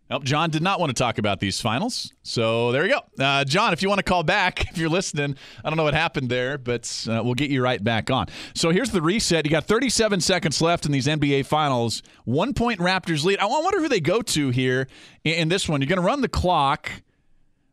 Well, 0.09 0.19
John 0.19 0.51
did 0.51 0.61
not 0.61 0.79
want 0.79 0.91
to 0.91 0.93
talk 0.93 1.17
about 1.17 1.39
these 1.39 1.59
finals. 1.59 2.13
So 2.21 2.71
there 2.71 2.85
you 2.85 2.93
go. 2.93 3.23
Uh, 3.23 3.43
John, 3.43 3.73
if 3.73 3.81
you 3.81 3.89
want 3.89 3.99
to 3.99 4.03
call 4.03 4.21
back, 4.23 4.65
if 4.69 4.77
you're 4.77 4.89
listening, 4.89 5.35
I 5.63 5.69
don't 5.69 5.77
know 5.77 5.83
what 5.83 5.95
happened 5.95 6.29
there, 6.29 6.57
but 6.59 7.07
uh, 7.09 7.21
we'll 7.23 7.33
get 7.33 7.49
you 7.49 7.63
right 7.63 7.83
back 7.83 8.11
on. 8.11 8.27
So 8.53 8.69
here's 8.69 8.91
the 8.91 9.01
reset. 9.01 9.45
You 9.45 9.51
got 9.51 9.65
37 9.65 10.21
seconds 10.21 10.61
left 10.61 10.85
in 10.85 10.91
these 10.91 11.07
NBA 11.07 11.47
finals. 11.47 12.03
One 12.23 12.53
point 12.53 12.79
Raptors 12.79 13.23
lead. 13.23 13.39
I 13.39 13.45
wonder 13.47 13.79
who 13.79 13.89
they 13.89 13.99
go 13.99 14.21
to 14.21 14.49
here 14.51 14.87
in 15.23 15.49
this 15.49 15.67
one. 15.67 15.81
You're 15.81 15.89
going 15.89 16.01
to 16.01 16.05
run 16.05 16.21
the 16.21 16.29
clock. 16.29 16.91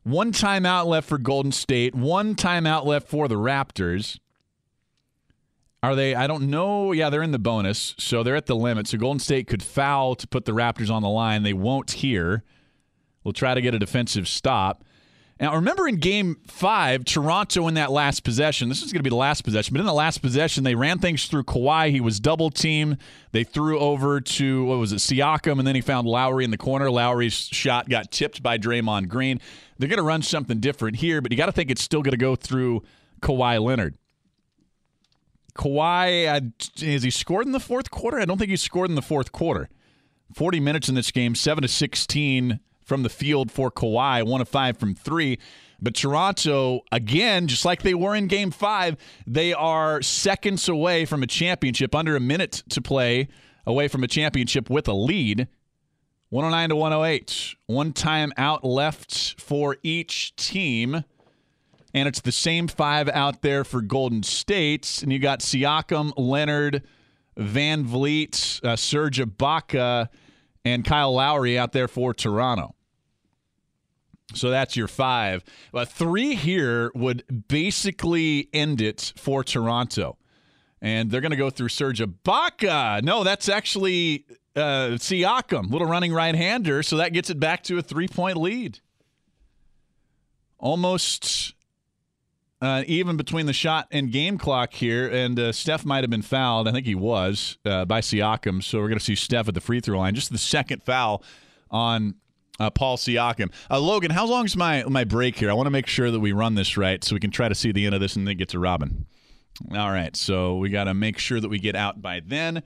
One 0.04 0.32
timeout 0.32 0.86
left 0.86 1.08
for 1.08 1.16
Golden 1.16 1.52
State, 1.52 1.94
one 1.94 2.34
timeout 2.34 2.84
left 2.84 3.06
for 3.06 3.28
the 3.28 3.36
Raptors. 3.36 4.18
Are 5.82 5.96
they? 5.96 6.14
I 6.14 6.28
don't 6.28 6.48
know. 6.48 6.92
Yeah, 6.92 7.10
they're 7.10 7.22
in 7.22 7.32
the 7.32 7.40
bonus, 7.40 7.94
so 7.98 8.22
they're 8.22 8.36
at 8.36 8.46
the 8.46 8.54
limit. 8.54 8.86
So 8.86 8.98
Golden 8.98 9.18
State 9.18 9.48
could 9.48 9.62
foul 9.62 10.14
to 10.14 10.28
put 10.28 10.44
the 10.44 10.52
Raptors 10.52 10.90
on 10.90 11.02
the 11.02 11.08
line. 11.08 11.42
They 11.42 11.52
won't 11.52 11.90
here. 11.90 12.44
We'll 13.24 13.32
try 13.32 13.54
to 13.54 13.60
get 13.60 13.74
a 13.74 13.78
defensive 13.80 14.28
stop. 14.28 14.84
Now, 15.40 15.56
remember 15.56 15.88
in 15.88 15.96
game 15.96 16.36
five, 16.46 17.04
Toronto 17.04 17.66
in 17.66 17.74
that 17.74 17.90
last 17.90 18.22
possession, 18.22 18.68
this 18.68 18.80
is 18.80 18.92
going 18.92 19.00
to 19.00 19.02
be 19.02 19.10
the 19.10 19.16
last 19.16 19.42
possession, 19.42 19.74
but 19.74 19.80
in 19.80 19.86
the 19.86 19.92
last 19.92 20.22
possession, 20.22 20.62
they 20.62 20.76
ran 20.76 21.00
things 21.00 21.26
through 21.26 21.42
Kawhi. 21.42 21.90
He 21.90 22.00
was 22.00 22.20
double 22.20 22.48
teamed. 22.50 22.98
They 23.32 23.42
threw 23.42 23.80
over 23.80 24.20
to, 24.20 24.64
what 24.64 24.78
was 24.78 24.92
it, 24.92 24.96
Siakam, 24.96 25.58
and 25.58 25.66
then 25.66 25.74
he 25.74 25.80
found 25.80 26.06
Lowry 26.06 26.44
in 26.44 26.52
the 26.52 26.58
corner. 26.58 26.92
Lowry's 26.92 27.48
shot 27.50 27.88
got 27.88 28.12
tipped 28.12 28.40
by 28.40 28.56
Draymond 28.56 29.08
Green. 29.08 29.40
They're 29.78 29.88
going 29.88 29.96
to 29.96 30.04
run 30.04 30.22
something 30.22 30.60
different 30.60 30.98
here, 30.98 31.20
but 31.20 31.32
you 31.32 31.38
got 31.38 31.46
to 31.46 31.52
think 31.52 31.72
it's 31.72 31.82
still 31.82 32.02
going 32.02 32.12
to 32.12 32.18
go 32.18 32.36
through 32.36 32.84
Kawhi 33.20 33.60
Leonard. 33.60 33.96
Kawhi, 35.56 36.26
uh, 36.26 36.84
has 36.84 37.02
he 37.02 37.10
scored 37.10 37.46
in 37.46 37.52
the 37.52 37.60
fourth 37.60 37.90
quarter? 37.90 38.18
I 38.18 38.24
don't 38.24 38.38
think 38.38 38.50
he 38.50 38.56
scored 38.56 38.90
in 38.90 38.96
the 38.96 39.02
fourth 39.02 39.32
quarter. 39.32 39.68
40 40.34 40.60
minutes 40.60 40.88
in 40.88 40.94
this 40.94 41.10
game, 41.10 41.34
7 41.34 41.62
to 41.62 41.68
16 41.68 42.60
from 42.84 43.02
the 43.02 43.08
field 43.08 43.50
for 43.52 43.70
Kawhi, 43.70 44.26
1 44.26 44.40
of 44.40 44.48
5 44.48 44.76
from 44.78 44.94
3. 44.94 45.38
But 45.82 45.96
Toronto, 45.96 46.82
again, 46.92 47.48
just 47.48 47.64
like 47.64 47.82
they 47.82 47.92
were 47.92 48.14
in 48.14 48.28
game 48.28 48.52
five, 48.52 48.96
they 49.26 49.52
are 49.52 50.00
seconds 50.00 50.68
away 50.68 51.04
from 51.04 51.24
a 51.24 51.26
championship, 51.26 51.92
under 51.92 52.14
a 52.14 52.20
minute 52.20 52.62
to 52.68 52.80
play 52.80 53.26
away 53.66 53.88
from 53.88 54.04
a 54.04 54.08
championship 54.08 54.70
with 54.70 54.86
a 54.86 54.92
lead. 54.92 55.48
109 56.28 56.68
to 56.68 56.76
108. 56.76 57.54
One 57.66 57.92
time 57.92 58.32
out 58.36 58.64
left 58.64 59.40
for 59.40 59.76
each 59.82 60.36
team 60.36 61.02
and 61.94 62.08
it's 62.08 62.20
the 62.20 62.32
same 62.32 62.68
five 62.68 63.08
out 63.08 63.42
there 63.42 63.64
for 63.64 63.82
Golden 63.82 64.22
State. 64.22 65.00
And 65.02 65.12
you 65.12 65.18
got 65.18 65.40
Siakam, 65.40 66.12
Leonard, 66.16 66.82
VanVleet, 67.38 68.64
uh, 68.64 68.76
Serge 68.76 69.18
Ibaka, 69.18 70.08
and 70.64 70.84
Kyle 70.84 71.14
Lowry 71.14 71.58
out 71.58 71.72
there 71.72 71.88
for 71.88 72.14
Toronto. 72.14 72.74
So 74.34 74.50
that's 74.50 74.76
your 74.76 74.88
five. 74.88 75.44
But 75.72 75.88
three 75.88 76.34
here 76.34 76.90
would 76.94 77.48
basically 77.48 78.48
end 78.52 78.80
it 78.80 79.12
for 79.16 79.44
Toronto. 79.44 80.16
And 80.80 81.10
they're 81.10 81.20
going 81.20 81.32
to 81.32 81.36
go 81.36 81.50
through 81.50 81.68
Serge 81.68 82.00
Ibaka. 82.00 83.02
No, 83.02 83.24
that's 83.24 83.48
actually 83.48 84.24
uh, 84.56 84.96
Siakam, 84.96 85.70
little 85.70 85.86
running 85.86 86.12
right 86.12 86.34
hander. 86.34 86.82
So 86.82 86.96
that 86.96 87.12
gets 87.12 87.28
it 87.28 87.38
back 87.38 87.62
to 87.64 87.78
a 87.78 87.82
three 87.82 88.08
point 88.08 88.36
lead. 88.38 88.80
Almost 90.58 91.54
uh, 92.62 92.84
even 92.86 93.16
between 93.16 93.46
the 93.46 93.52
shot 93.52 93.88
and 93.90 94.12
game 94.12 94.38
clock 94.38 94.72
here, 94.72 95.08
and 95.08 95.36
uh, 95.38 95.50
Steph 95.50 95.84
might 95.84 96.04
have 96.04 96.10
been 96.10 96.22
fouled. 96.22 96.68
I 96.68 96.72
think 96.72 96.86
he 96.86 96.94
was 96.94 97.58
uh, 97.64 97.84
by 97.84 98.00
Siakam. 98.00 98.62
So 98.62 98.78
we're 98.78 98.86
going 98.86 99.00
to 99.00 99.04
see 99.04 99.16
Steph 99.16 99.48
at 99.48 99.54
the 99.54 99.60
free 99.60 99.80
throw 99.80 99.98
line. 99.98 100.14
Just 100.14 100.30
the 100.30 100.38
second 100.38 100.84
foul 100.84 101.24
on 101.72 102.14
uh, 102.60 102.70
Paul 102.70 102.96
Siakam. 102.98 103.52
Uh, 103.68 103.80
Logan, 103.80 104.12
how 104.12 104.26
long 104.26 104.44
is 104.44 104.56
my 104.56 104.84
my 104.84 105.02
break 105.02 105.36
here? 105.36 105.50
I 105.50 105.54
want 105.54 105.66
to 105.66 105.72
make 105.72 105.88
sure 105.88 106.12
that 106.12 106.20
we 106.20 106.30
run 106.30 106.54
this 106.54 106.76
right 106.76 107.02
so 107.02 107.16
we 107.16 107.20
can 107.20 107.32
try 107.32 107.48
to 107.48 107.54
see 107.54 107.72
the 107.72 107.84
end 107.84 107.96
of 107.96 108.00
this 108.00 108.14
and 108.14 108.28
then 108.28 108.36
get 108.36 108.50
to 108.50 108.60
Robin. 108.60 109.06
All 109.72 109.90
right, 109.90 110.14
so 110.14 110.56
we 110.56 110.70
got 110.70 110.84
to 110.84 110.94
make 110.94 111.18
sure 111.18 111.40
that 111.40 111.48
we 111.48 111.58
get 111.58 111.74
out 111.74 112.00
by 112.00 112.20
then. 112.24 112.62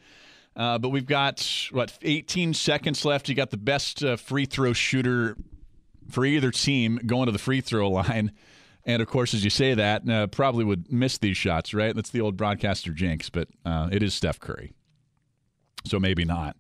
Uh, 0.55 0.77
but 0.77 0.91
we've 0.91 1.07
got 1.07 1.69
what 1.71 1.99
18 2.03 2.53
seconds 2.53 3.03
left. 3.07 3.31
You 3.31 3.35
got 3.35 3.51
the 3.51 3.57
best 3.57 4.05
free 4.19 4.45
throw 4.45 4.75
shooter 4.75 5.39
for 6.11 6.27
either 6.27 6.51
team 6.51 7.01
going 7.07 7.27
to 7.27 7.33
the 7.33 7.39
free 7.39 7.63
throw 7.63 7.91
line. 7.91 8.33
And 8.87 9.03
of 9.03 9.09
course, 9.09 9.35
as 9.35 9.43
you 9.43 9.51
say 9.51 9.75
that, 9.75 10.09
uh, 10.09 10.29
probably 10.29 10.65
would 10.65 10.91
miss 10.93 11.19
these 11.19 11.37
shots, 11.37 11.75
right? 11.75 11.95
That's 11.95 12.11
the 12.11 12.21
old 12.21 12.37
broadcaster 12.37 12.93
jinx, 12.93 13.29
but 13.29 13.49
uh, 13.65 13.89
it 13.91 14.03
is 14.03 14.15
Steph 14.15 14.39
Curry. 14.39 14.73
So 15.85 15.99
maybe 15.99 16.25
not. 16.25 16.57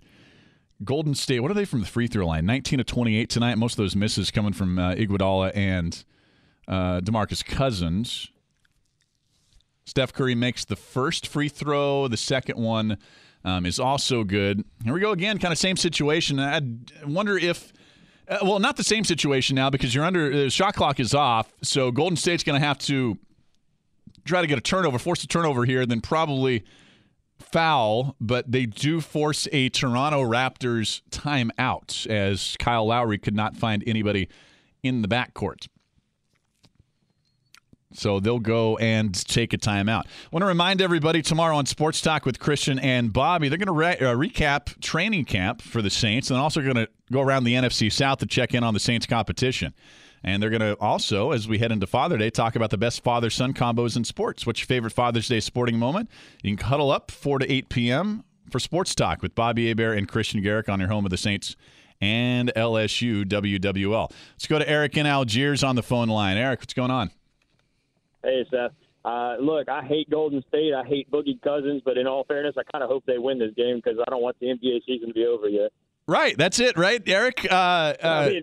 Golden 0.84 1.14
State, 1.14 1.40
what 1.40 1.50
are 1.50 1.54
they 1.54 1.64
from 1.64 1.80
the 1.80 1.86
free 1.86 2.08
throw 2.08 2.26
line? 2.26 2.44
19 2.44 2.78
to 2.78 2.84
28 2.84 3.30
tonight. 3.30 3.56
Most 3.56 3.74
of 3.74 3.76
those 3.78 3.96
misses 3.96 4.30
coming 4.30 4.52
from 4.52 4.78
uh, 4.78 4.94
Iguodala 4.94 5.52
and 5.54 6.04
uh, 6.68 7.00
DeMarcus 7.00 7.44
Cousins. 7.44 8.30
Steph 9.86 10.12
Curry 10.12 10.34
makes 10.34 10.64
the 10.64 10.76
first 10.76 11.28
free 11.28 11.48
throw. 11.48 12.08
The 12.08 12.16
second 12.16 12.58
one 12.58 12.98
um, 13.44 13.64
is 13.64 13.78
also 13.78 14.24
good. 14.24 14.64
Here 14.84 14.92
we 14.92 15.00
go 15.00 15.12
again, 15.12 15.38
kind 15.38 15.52
of 15.52 15.58
same 15.58 15.76
situation. 15.76 16.40
I 16.40 16.60
wonder 17.06 17.38
if, 17.38 17.72
uh, 18.28 18.38
well, 18.42 18.58
not 18.58 18.76
the 18.76 18.84
same 18.84 19.04
situation 19.04 19.54
now 19.54 19.70
because 19.70 19.94
you're 19.94 20.04
under, 20.04 20.30
the 20.30 20.46
uh, 20.46 20.50
shot 20.50 20.74
clock 20.74 21.00
is 21.00 21.14
off. 21.14 21.52
So 21.62 21.90
Golden 21.90 22.16
State's 22.16 22.42
going 22.42 22.60
to 22.60 22.66
have 22.66 22.78
to 22.80 23.18
try 24.24 24.40
to 24.40 24.46
get 24.46 24.58
a 24.58 24.62
turnover, 24.62 24.98
force 24.98 25.22
a 25.22 25.28
turnover 25.28 25.64
here, 25.64 25.86
then 25.86 26.00
probably 26.00 26.64
foul, 27.38 28.16
but 28.20 28.50
they 28.50 28.66
do 28.66 29.00
force 29.00 29.46
a 29.52 29.68
Toronto 29.68 30.22
Raptors 30.22 31.02
timeout 31.10 32.06
as 32.06 32.56
Kyle 32.58 32.86
Lowry 32.86 33.18
could 33.18 33.34
not 33.34 33.56
find 33.56 33.84
anybody 33.86 34.28
in 34.82 35.02
the 35.02 35.08
backcourt. 35.08 35.68
So 37.96 38.20
they'll 38.20 38.38
go 38.38 38.76
and 38.78 39.14
take 39.26 39.52
a 39.52 39.58
timeout. 39.58 40.04
I 40.06 40.28
want 40.30 40.42
to 40.42 40.46
remind 40.46 40.80
everybody 40.80 41.22
tomorrow 41.22 41.56
on 41.56 41.66
Sports 41.66 42.00
Talk 42.00 42.26
with 42.26 42.38
Christian 42.38 42.78
and 42.78 43.12
Bobby, 43.12 43.48
they're 43.48 43.58
going 43.58 43.66
to 43.66 43.72
re- 43.72 43.98
uh, 43.98 44.14
recap 44.14 44.80
training 44.80 45.24
camp 45.24 45.62
for 45.62 45.82
the 45.82 45.90
Saints 45.90 46.30
and 46.30 46.38
also 46.38 46.60
going 46.60 46.76
to 46.76 46.88
go 47.10 47.20
around 47.20 47.44
the 47.44 47.54
NFC 47.54 47.90
South 47.90 48.18
to 48.18 48.26
check 48.26 48.54
in 48.54 48.62
on 48.62 48.74
the 48.74 48.80
Saints 48.80 49.06
competition. 49.06 49.74
And 50.24 50.42
they're 50.42 50.50
going 50.50 50.60
to 50.60 50.76
also, 50.80 51.30
as 51.30 51.46
we 51.46 51.58
head 51.58 51.70
into 51.70 51.86
Father 51.86 52.18
Day, 52.18 52.30
talk 52.30 52.56
about 52.56 52.70
the 52.70 52.78
best 52.78 53.04
father 53.04 53.30
son 53.30 53.54
combos 53.54 53.96
in 53.96 54.04
sports. 54.04 54.46
What's 54.46 54.60
your 54.60 54.66
favorite 54.66 54.92
Father's 54.92 55.28
Day 55.28 55.40
sporting 55.40 55.78
moment? 55.78 56.10
You 56.42 56.56
can 56.56 56.66
huddle 56.66 56.90
up 56.90 57.10
4 57.10 57.38
to 57.40 57.50
8 57.52 57.68
p.m. 57.68 58.24
for 58.50 58.58
Sports 58.58 58.94
Talk 58.94 59.22
with 59.22 59.34
Bobby 59.34 59.68
Hebert 59.68 59.96
and 59.96 60.08
Christian 60.08 60.42
Garrick 60.42 60.68
on 60.68 60.80
your 60.80 60.88
home 60.88 61.04
of 61.04 61.10
the 61.10 61.16
Saints 61.16 61.54
and 62.00 62.52
LSU 62.56 63.24
WWL. 63.24 64.10
Let's 64.32 64.46
go 64.46 64.58
to 64.58 64.68
Eric 64.68 64.96
in 64.96 65.06
Algiers 65.06 65.62
on 65.62 65.76
the 65.76 65.82
phone 65.82 66.08
line. 66.08 66.36
Eric, 66.36 66.60
what's 66.60 66.74
going 66.74 66.90
on? 66.90 67.10
Hey, 68.26 68.44
Seth. 68.50 68.72
Uh, 69.04 69.36
look, 69.40 69.68
I 69.68 69.84
hate 69.84 70.10
Golden 70.10 70.42
State. 70.48 70.74
I 70.74 70.84
hate 70.84 71.08
Boogie 71.10 71.40
Cousins, 71.40 71.80
but 71.84 71.96
in 71.96 72.08
all 72.08 72.24
fairness, 72.24 72.56
I 72.58 72.62
kind 72.72 72.82
of 72.82 72.90
hope 72.90 73.04
they 73.06 73.18
win 73.18 73.38
this 73.38 73.54
game 73.56 73.76
because 73.76 74.00
I 74.04 74.10
don't 74.10 74.20
want 74.20 74.36
the 74.40 74.46
NBA 74.46 74.84
season 74.84 75.08
to 75.08 75.14
be 75.14 75.24
over 75.24 75.48
yet. 75.48 75.70
Right, 76.08 76.36
that's 76.36 76.58
it, 76.58 76.76
right, 76.76 77.00
Eric? 77.06 77.46
Uh, 77.48 77.54
uh, 77.54 77.94
I 78.02 78.28
mean, 78.28 78.42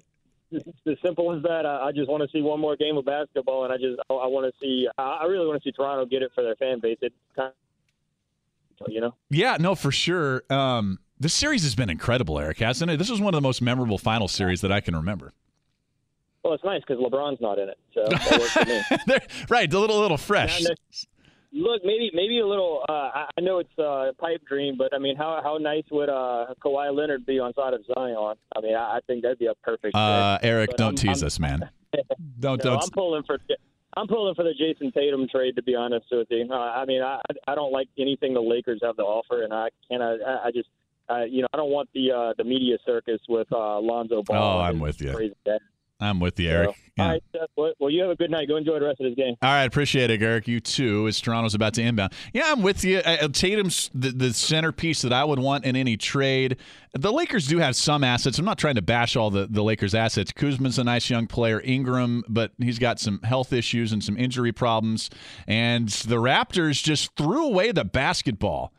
it's 0.52 0.66
as 0.88 0.98
simple 1.04 1.36
as 1.36 1.44
that. 1.44 1.66
I, 1.66 1.88
I 1.88 1.92
just 1.92 2.10
want 2.10 2.24
to 2.24 2.30
see 2.32 2.42
one 2.42 2.62
more 2.62 2.78
game 2.78 2.96
of 2.96 3.04
basketball, 3.04 3.66
and 3.66 3.74
I 3.74 3.78
just 3.78 4.00
I, 4.10 4.14
I 4.14 4.28
want 4.28 4.46
to 4.46 4.54
see. 4.62 4.88
I 4.98 5.26
really 5.26 5.46
want 5.46 5.62
to 5.62 5.68
see 5.68 5.74
Toronto 5.74 6.06
get 6.06 6.22
it 6.22 6.32
for 6.34 6.44
their 6.44 6.56
fan 6.56 6.80
base. 6.80 6.98
It 7.02 7.14
kind 7.36 7.52
of, 8.80 8.88
you 8.88 9.02
know. 9.02 9.16
Yeah, 9.30 9.58
no, 9.60 9.76
for 9.76 9.92
sure. 9.92 10.44
Um, 10.50 11.00
this 11.20 11.34
series 11.34 11.64
has 11.64 11.76
been 11.76 11.90
incredible, 11.90 12.40
Eric, 12.40 12.60
hasn't 12.60 12.90
it? 12.90 12.98
This 12.98 13.10
was 13.10 13.20
one 13.20 13.34
of 13.34 13.38
the 13.38 13.46
most 13.46 13.62
memorable 13.62 13.98
final 13.98 14.30
series 14.30 14.62
that 14.62 14.72
I 14.72 14.80
can 14.80 14.96
remember. 14.96 15.34
Well, 16.44 16.54
it's 16.54 16.64
nice 16.64 16.82
because 16.86 17.02
LeBron's 17.02 17.40
not 17.40 17.58
in 17.58 17.70
it, 17.70 17.78
so 17.94 18.04
that 18.10 18.40
works 18.40 18.52
for 18.52 18.66
me. 18.66 19.18
right, 19.50 19.72
a 19.72 19.80
little, 19.80 19.98
a 19.98 20.02
little 20.02 20.18
fresh. 20.18 20.62
look, 21.54 21.82
maybe, 21.86 22.12
maybe 22.14 22.40
a 22.40 22.48
little. 22.48 22.84
Uh, 22.88 23.28
I 23.38 23.42
know 23.42 23.60
it's 23.60 23.78
a 23.78 24.12
pipe 24.20 24.42
dream, 24.48 24.76
but 24.78 24.94
I 24.94 25.00
mean, 25.00 25.16
how 25.16 25.40
how 25.42 25.58
nice 25.58 25.86
would 25.90 26.10
uh, 26.10 26.48
Kawhi 26.64 26.94
Leonard 26.94 27.26
be 27.26 27.40
on 27.40 27.54
side 27.54 27.74
of 27.74 27.82
Zion? 27.86 28.36
I 28.56 28.62
mean, 28.62 28.76
I, 28.76 28.98
I 28.98 29.00
think 29.08 29.24
that'd 29.24 29.40
be 29.40 29.46
a 29.46 29.56
perfect. 29.64 29.96
Uh, 29.96 30.38
Eric, 30.42 30.72
but 30.72 30.78
don't 30.78 30.90
I'm, 30.90 30.96
tease 30.96 31.22
I'm, 31.22 31.28
us, 31.28 31.40
man. 31.40 31.70
don't 32.40 32.64
no, 32.64 32.72
don't. 32.72 32.84
I'm 32.84 32.90
pulling 32.90 33.24
for. 33.24 33.38
I'm 33.96 34.08
pulling 34.08 34.36
for 34.36 34.44
the 34.44 34.54
Jayson 34.60 34.92
Tatum 34.92 35.28
trade, 35.30 35.56
to 35.56 35.64
be 35.64 35.76
honest 35.76 36.08
with 36.12 36.28
you. 36.30 36.48
Uh, 36.52 36.56
I 36.56 36.84
mean, 36.86 37.02
I 37.02 37.22
I 37.48 37.56
don't 37.56 37.72
like 37.72 37.88
anything 37.98 38.34
the 38.34 38.42
Lakers 38.42 38.82
have 38.84 38.98
to 38.98 39.04
offer, 39.04 39.44
and 39.44 39.54
I 39.54 39.70
can't. 39.90 40.04
I, 40.04 40.48
I 40.48 40.52
just, 40.52 40.68
uh, 41.10 41.24
you 41.24 41.42
know, 41.42 41.48
I 41.54 41.58
don't 41.58 41.72
want 41.72 41.90
the 41.94 42.12
uh, 42.12 42.34
the 42.38 42.44
media 42.44 42.78
circus 42.86 43.22
with 43.30 43.48
uh, 43.54 43.80
Lonzo 43.80 44.24
Ball. 44.24 44.60
Oh, 44.60 44.62
I'm 44.62 44.80
with 44.80 45.00
you. 45.00 45.34
I'm 46.00 46.20
with 46.20 46.40
you, 46.40 46.50
Eric. 46.50 46.70
So, 46.70 46.76
yeah. 46.98 47.04
All 47.04 47.12
right, 47.12 47.24
Seth, 47.32 47.76
well, 47.80 47.90
you 47.90 48.02
have 48.02 48.12
a 48.12 48.16
good 48.16 48.30
night. 48.30 48.48
Go 48.48 48.58
enjoy 48.58 48.80
the 48.80 48.86
rest 48.86 49.00
of 49.00 49.06
this 49.06 49.16
game. 49.16 49.36
All 49.42 49.50
right, 49.50 49.64
appreciate 49.64 50.10
it, 50.10 50.22
Eric. 50.22 50.48
You 50.48 50.60
too, 50.60 51.08
as 51.08 51.20
Toronto's 51.20 51.56
about 51.56 51.74
to 51.76 51.82
inbound. 51.82 52.14
Yeah, 52.34 52.52
I'm 52.52 52.62
with 52.62 52.84
you. 52.84 53.00
Uh, 53.00 53.30
Tatum's 53.30 53.90
the, 53.94 54.10
the 54.10 54.34
centerpiece 54.34 55.02
that 55.02 55.14
I 55.14 55.24
would 55.24 55.40
want 55.40 55.66
in 55.66 55.76
any 55.76 55.98
trade. 55.98 56.58
The 56.94 57.12
Lakers 57.12 57.48
do 57.48 57.58
have 57.60 57.76
some 57.76 58.04
assets. 58.04 58.38
I'm 58.38 58.46
not 58.46 58.58
trying 58.58 58.76
to 58.76 58.82
bash 58.82 59.16
all 59.16 59.32
the, 59.32 59.48
the 59.50 59.64
Lakers' 59.64 59.96
assets. 59.96 60.32
Kuzma's 60.32 60.78
a 60.78 60.84
nice 60.84 61.10
young 61.10 61.26
player. 61.26 61.62
Ingram, 61.62 62.24
but 62.28 62.52
he's 62.60 62.80
got 62.80 63.00
some 63.00 63.22
health 63.22 63.54
issues 63.54 63.92
and 63.92 64.04
some 64.04 64.18
injury 64.18 64.52
problems. 64.52 65.10
And 65.48 65.90
the 65.90 66.18
Raptors 66.18 66.84
just 66.84 67.16
threw 67.16 67.48
away 67.48 67.72
the 67.72 67.86
basketball 67.86 68.74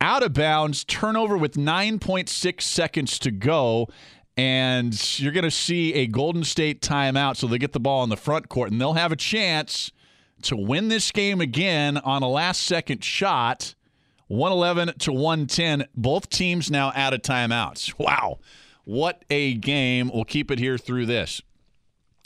out 0.00 0.22
of 0.22 0.32
bounds, 0.32 0.82
turnover 0.84 1.36
with 1.36 1.54
9.6 1.54 2.62
seconds 2.62 3.18
to 3.18 3.30
go 3.30 3.86
and 4.40 5.20
you're 5.20 5.32
going 5.32 5.44
to 5.44 5.50
see 5.50 5.92
a 5.92 6.06
Golden 6.06 6.44
State 6.44 6.80
timeout, 6.80 7.36
so 7.36 7.46
they 7.46 7.58
get 7.58 7.72
the 7.72 7.80
ball 7.80 8.02
in 8.04 8.08
the 8.08 8.16
front 8.16 8.48
court, 8.48 8.70
and 8.70 8.80
they'll 8.80 8.94
have 8.94 9.12
a 9.12 9.16
chance 9.16 9.92
to 10.44 10.56
win 10.56 10.88
this 10.88 11.12
game 11.12 11.42
again 11.42 11.98
on 11.98 12.22
a 12.22 12.28
last 12.28 12.62
second 12.62 13.04
shot 13.04 13.74
111 14.28 14.96
to 15.00 15.12
110 15.12 15.86
both 15.94 16.30
teams 16.30 16.70
now 16.70 16.90
out 16.94 17.12
of 17.12 17.20
timeouts. 17.20 17.92
Wow. 17.98 18.38
What 18.84 19.26
a 19.28 19.54
game. 19.54 20.10
We'll 20.12 20.24
keep 20.24 20.50
it 20.50 20.58
here 20.58 20.78
through 20.78 21.04
this. 21.04 21.42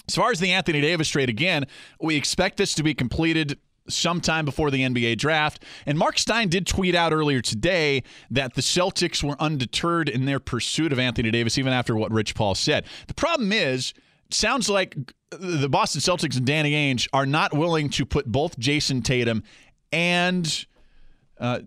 As 0.06 0.14
far 0.14 0.30
as 0.30 0.38
the 0.38 0.52
anthony 0.52 0.82
davis 0.82 1.08
trade 1.08 1.30
again 1.30 1.66
we 1.98 2.14
expect 2.14 2.58
this 2.58 2.74
to 2.74 2.82
be 2.82 2.94
completed 2.94 3.58
sometime 3.88 4.44
before 4.44 4.70
the 4.70 4.82
NBA 4.82 5.18
draft. 5.18 5.62
And 5.86 5.98
Mark 5.98 6.18
Stein 6.18 6.48
did 6.48 6.66
tweet 6.66 6.94
out 6.94 7.12
earlier 7.12 7.40
today 7.40 8.02
that 8.30 8.54
the 8.54 8.60
Celtics 8.60 9.22
were 9.22 9.36
undeterred 9.40 10.08
in 10.08 10.24
their 10.24 10.40
pursuit 10.40 10.92
of 10.92 10.98
Anthony 10.98 11.30
Davis, 11.30 11.58
even 11.58 11.72
after 11.72 11.94
what 11.96 12.10
Rich 12.10 12.34
Paul 12.34 12.54
said. 12.54 12.84
The 13.06 13.14
problem 13.14 13.52
is, 13.52 13.94
sounds 14.30 14.68
like 14.68 14.96
the 15.30 15.68
Boston 15.68 16.00
Celtics 16.00 16.36
and 16.36 16.46
Danny 16.46 16.72
Ainge 16.72 17.08
are 17.12 17.26
not 17.26 17.52
willing 17.52 17.88
to 17.90 18.06
put 18.06 18.26
both 18.26 18.58
Jayson 18.58 19.02
Tatum 19.02 19.42
and 19.92 20.66
uh, 21.38 21.60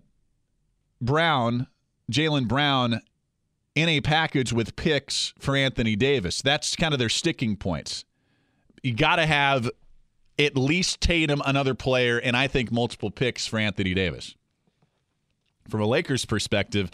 Brown, 1.00 1.66
Jaylen 2.10 2.48
Brown, 2.48 3.00
in 3.74 3.88
a 3.88 4.00
package 4.00 4.52
with 4.52 4.74
picks 4.76 5.32
for 5.38 5.54
Anthony 5.54 5.94
Davis. 5.94 6.42
That's 6.42 6.74
kind 6.74 6.92
of 6.92 6.98
their 6.98 7.08
sticking 7.08 7.56
points. 7.56 8.04
You 8.82 8.94
got 8.94 9.16
to 9.16 9.26
have 9.26 9.70
at 10.38 10.56
least 10.56 11.00
Tatum, 11.00 11.42
another 11.44 11.74
player, 11.74 12.18
and 12.18 12.36
I 12.36 12.46
think 12.46 12.70
multiple 12.70 13.10
picks 13.10 13.46
for 13.46 13.58
Anthony 13.58 13.94
Davis. 13.94 14.36
From 15.68 15.82
a 15.82 15.86
Lakers 15.86 16.24
perspective, 16.24 16.90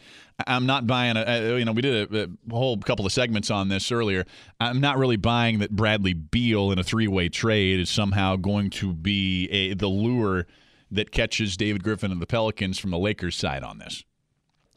I'm 0.47 0.67
not 0.67 0.87
buying 0.87 1.17
a. 1.17 1.59
You 1.59 1.65
know, 1.65 1.73
we 1.73 1.83
did 1.83 2.13
a, 2.13 2.25
a, 2.25 2.29
whole 2.51 2.77
couple 2.79 3.07
of 3.07 3.13
segments 3.13 3.49
on 3.49 3.69
this 3.69 3.93
earlier. 3.93 4.25
I'm 4.59 4.81
not 4.81 4.99
really 4.99 5.17
buying 5.17 5.61
that 5.61 5.71
Bradley 5.71 6.13
Beal 6.13 6.73
in 6.73 6.79
a 6.81 6.83
three-way 6.83 7.29
trade 7.29 7.79
is 7.79 7.89
somehow 7.89 8.35
going 8.35 8.71
to 8.71 8.93
be 8.93 9.47
a, 9.51 9.75
the 9.75 9.87
lure 9.87 10.49
that 10.91 11.13
catches 11.13 11.57
David 11.57 11.85
Griffin 11.85 12.11
and 12.11 12.21
the 12.21 12.27
Pelicans 12.27 12.79
from 12.79 12.91
the 12.91 12.99
Lakers 12.99 13.37
side 13.37 13.63
on 13.63 13.79
this. 13.79 14.03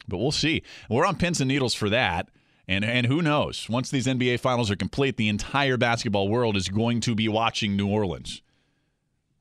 But 0.06 0.18
we'll 0.18 0.30
see. 0.30 0.62
We're 0.88 1.04
on 1.04 1.16
pins 1.16 1.40
and 1.40 1.48
needles 1.48 1.74
for 1.74 1.90
that. 1.90 2.28
And 2.68 2.84
and 2.84 3.06
who 3.06 3.20
knows? 3.20 3.68
Once 3.68 3.90
these 3.90 4.06
NBA 4.06 4.38
finals 4.38 4.70
are 4.70 4.76
complete, 4.76 5.16
the 5.16 5.28
entire 5.28 5.76
basketball 5.76 6.28
world 6.28 6.56
is 6.56 6.68
going 6.68 7.00
to 7.00 7.16
be 7.16 7.26
watching 7.26 7.76
New 7.76 7.88
Orleans 7.88 8.42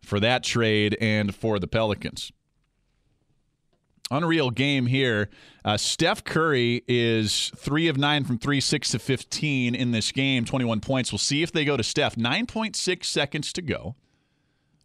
for 0.07 0.19
that 0.21 0.41
trade 0.43 0.97
and 1.01 1.35
for 1.35 1.59
the 1.59 1.67
Pelicans. 1.67 2.31
Unreal 4.09 4.51
game 4.51 4.85
here. 4.85 5.29
Uh, 5.65 5.75
Steph 5.75 6.23
Curry 6.23 6.81
is 6.87 7.51
three 7.57 7.89
of 7.89 7.97
nine 7.97 8.23
from 8.23 8.37
three, 8.37 8.61
six 8.61 8.91
to 8.91 8.99
15 8.99 9.75
in 9.75 9.91
this 9.91 10.13
game, 10.13 10.45
21 10.45 10.79
points. 10.79 11.11
We'll 11.11 11.19
see 11.19 11.43
if 11.43 11.51
they 11.51 11.65
go 11.65 11.75
to 11.75 11.83
Steph. 11.83 12.15
9.6 12.15 13.03
seconds 13.03 13.51
to 13.51 13.61
go. 13.61 13.95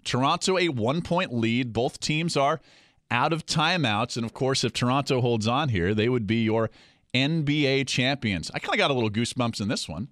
Toronto, 0.02 0.58
a 0.58 0.68
one 0.68 1.02
point 1.02 1.32
lead. 1.32 1.72
Both 1.72 2.00
teams 2.00 2.36
are 2.36 2.60
out 3.08 3.32
of 3.32 3.46
timeouts. 3.46 4.16
And 4.16 4.26
of 4.26 4.34
course, 4.34 4.64
if 4.64 4.72
Toronto 4.72 5.20
holds 5.20 5.46
on 5.46 5.68
here, 5.68 5.94
they 5.94 6.08
would 6.08 6.26
be 6.26 6.42
your 6.42 6.68
NBA 7.14 7.86
champions. 7.86 8.50
I 8.52 8.58
kind 8.58 8.74
of 8.74 8.78
got 8.78 8.90
a 8.90 8.94
little 8.94 9.10
goosebumps 9.10 9.60
in 9.60 9.68
this 9.68 9.88
one. 9.88 10.08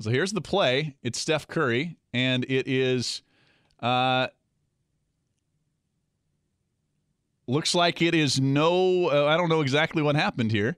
So 0.00 0.10
here's 0.10 0.32
the 0.32 0.40
play. 0.40 0.96
It's 1.02 1.20
Steph 1.20 1.46
Curry, 1.46 1.97
and 2.18 2.44
it 2.48 2.66
is. 2.66 3.22
Uh, 3.80 4.26
looks 7.46 7.74
like 7.74 8.02
it 8.02 8.14
is 8.14 8.40
no. 8.40 9.08
Uh, 9.08 9.26
I 9.26 9.36
don't 9.36 9.48
know 9.48 9.60
exactly 9.60 10.02
what 10.02 10.16
happened 10.16 10.50
here. 10.50 10.76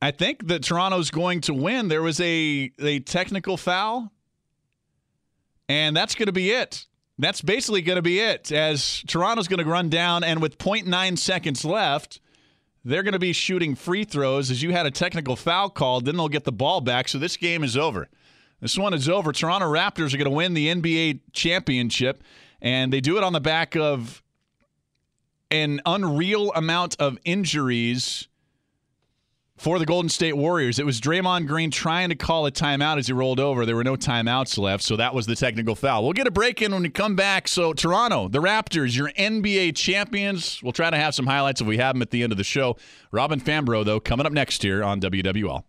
I 0.00 0.10
think 0.10 0.48
that 0.48 0.62
Toronto's 0.64 1.10
going 1.10 1.42
to 1.42 1.54
win. 1.54 1.88
There 1.88 2.02
was 2.02 2.20
a 2.20 2.72
a 2.80 3.00
technical 3.00 3.56
foul, 3.56 4.10
and 5.68 5.94
that's 5.94 6.14
going 6.14 6.26
to 6.26 6.32
be 6.32 6.50
it. 6.50 6.86
That's 7.18 7.42
basically 7.42 7.82
going 7.82 7.96
to 7.96 8.02
be 8.02 8.18
it. 8.18 8.50
As 8.50 9.04
Toronto's 9.06 9.46
going 9.46 9.62
to 9.62 9.70
run 9.70 9.90
down, 9.90 10.24
and 10.24 10.40
with 10.40 10.56
0.9 10.56 11.18
seconds 11.18 11.64
left, 11.64 12.20
they're 12.82 13.02
going 13.02 13.12
to 13.12 13.18
be 13.18 13.34
shooting 13.34 13.74
free 13.74 14.04
throws 14.04 14.50
as 14.50 14.62
you 14.62 14.72
had 14.72 14.86
a 14.86 14.90
technical 14.90 15.36
foul 15.36 15.68
called. 15.68 16.06
Then 16.06 16.16
they'll 16.16 16.28
get 16.28 16.44
the 16.44 16.50
ball 16.50 16.80
back. 16.80 17.08
So 17.08 17.18
this 17.18 17.36
game 17.36 17.62
is 17.62 17.76
over. 17.76 18.08
This 18.62 18.78
one 18.78 18.94
is 18.94 19.08
over. 19.08 19.32
Toronto 19.32 19.66
Raptors 19.66 20.14
are 20.14 20.18
going 20.18 20.24
to 20.24 20.30
win 20.30 20.54
the 20.54 20.68
NBA 20.68 21.20
championship, 21.32 22.22
and 22.60 22.92
they 22.92 23.00
do 23.00 23.18
it 23.18 23.24
on 23.24 23.32
the 23.32 23.40
back 23.40 23.74
of 23.76 24.22
an 25.50 25.80
unreal 25.84 26.52
amount 26.52 26.94
of 27.00 27.18
injuries 27.24 28.28
for 29.56 29.80
the 29.80 29.84
Golden 29.84 30.08
State 30.08 30.36
Warriors. 30.36 30.78
It 30.78 30.86
was 30.86 31.00
Draymond 31.00 31.48
Green 31.48 31.72
trying 31.72 32.10
to 32.10 32.14
call 32.14 32.46
a 32.46 32.52
timeout 32.52 32.98
as 32.98 33.08
he 33.08 33.12
rolled 33.12 33.40
over. 33.40 33.66
There 33.66 33.74
were 33.74 33.82
no 33.82 33.96
timeouts 33.96 34.56
left, 34.56 34.84
so 34.84 34.94
that 34.94 35.12
was 35.12 35.26
the 35.26 35.34
technical 35.34 35.74
foul. 35.74 36.04
We'll 36.04 36.12
get 36.12 36.28
a 36.28 36.32
break 36.32 36.62
in 36.62 36.70
when 36.70 36.82
we 36.82 36.88
come 36.88 37.16
back. 37.16 37.48
So, 37.48 37.72
Toronto, 37.72 38.28
the 38.28 38.40
Raptors, 38.40 38.96
your 38.96 39.10
NBA 39.10 39.74
champions. 39.74 40.62
We'll 40.62 40.72
try 40.72 40.88
to 40.88 40.96
have 40.96 41.16
some 41.16 41.26
highlights 41.26 41.60
if 41.60 41.66
we 41.66 41.78
have 41.78 41.96
them 41.96 42.02
at 42.02 42.10
the 42.10 42.22
end 42.22 42.30
of 42.30 42.38
the 42.38 42.44
show. 42.44 42.76
Robin 43.10 43.40
Fambrough, 43.40 43.84
though, 43.84 43.98
coming 43.98 44.24
up 44.24 44.32
next 44.32 44.62
year 44.62 44.84
on 44.84 45.00
WWL. 45.00 45.64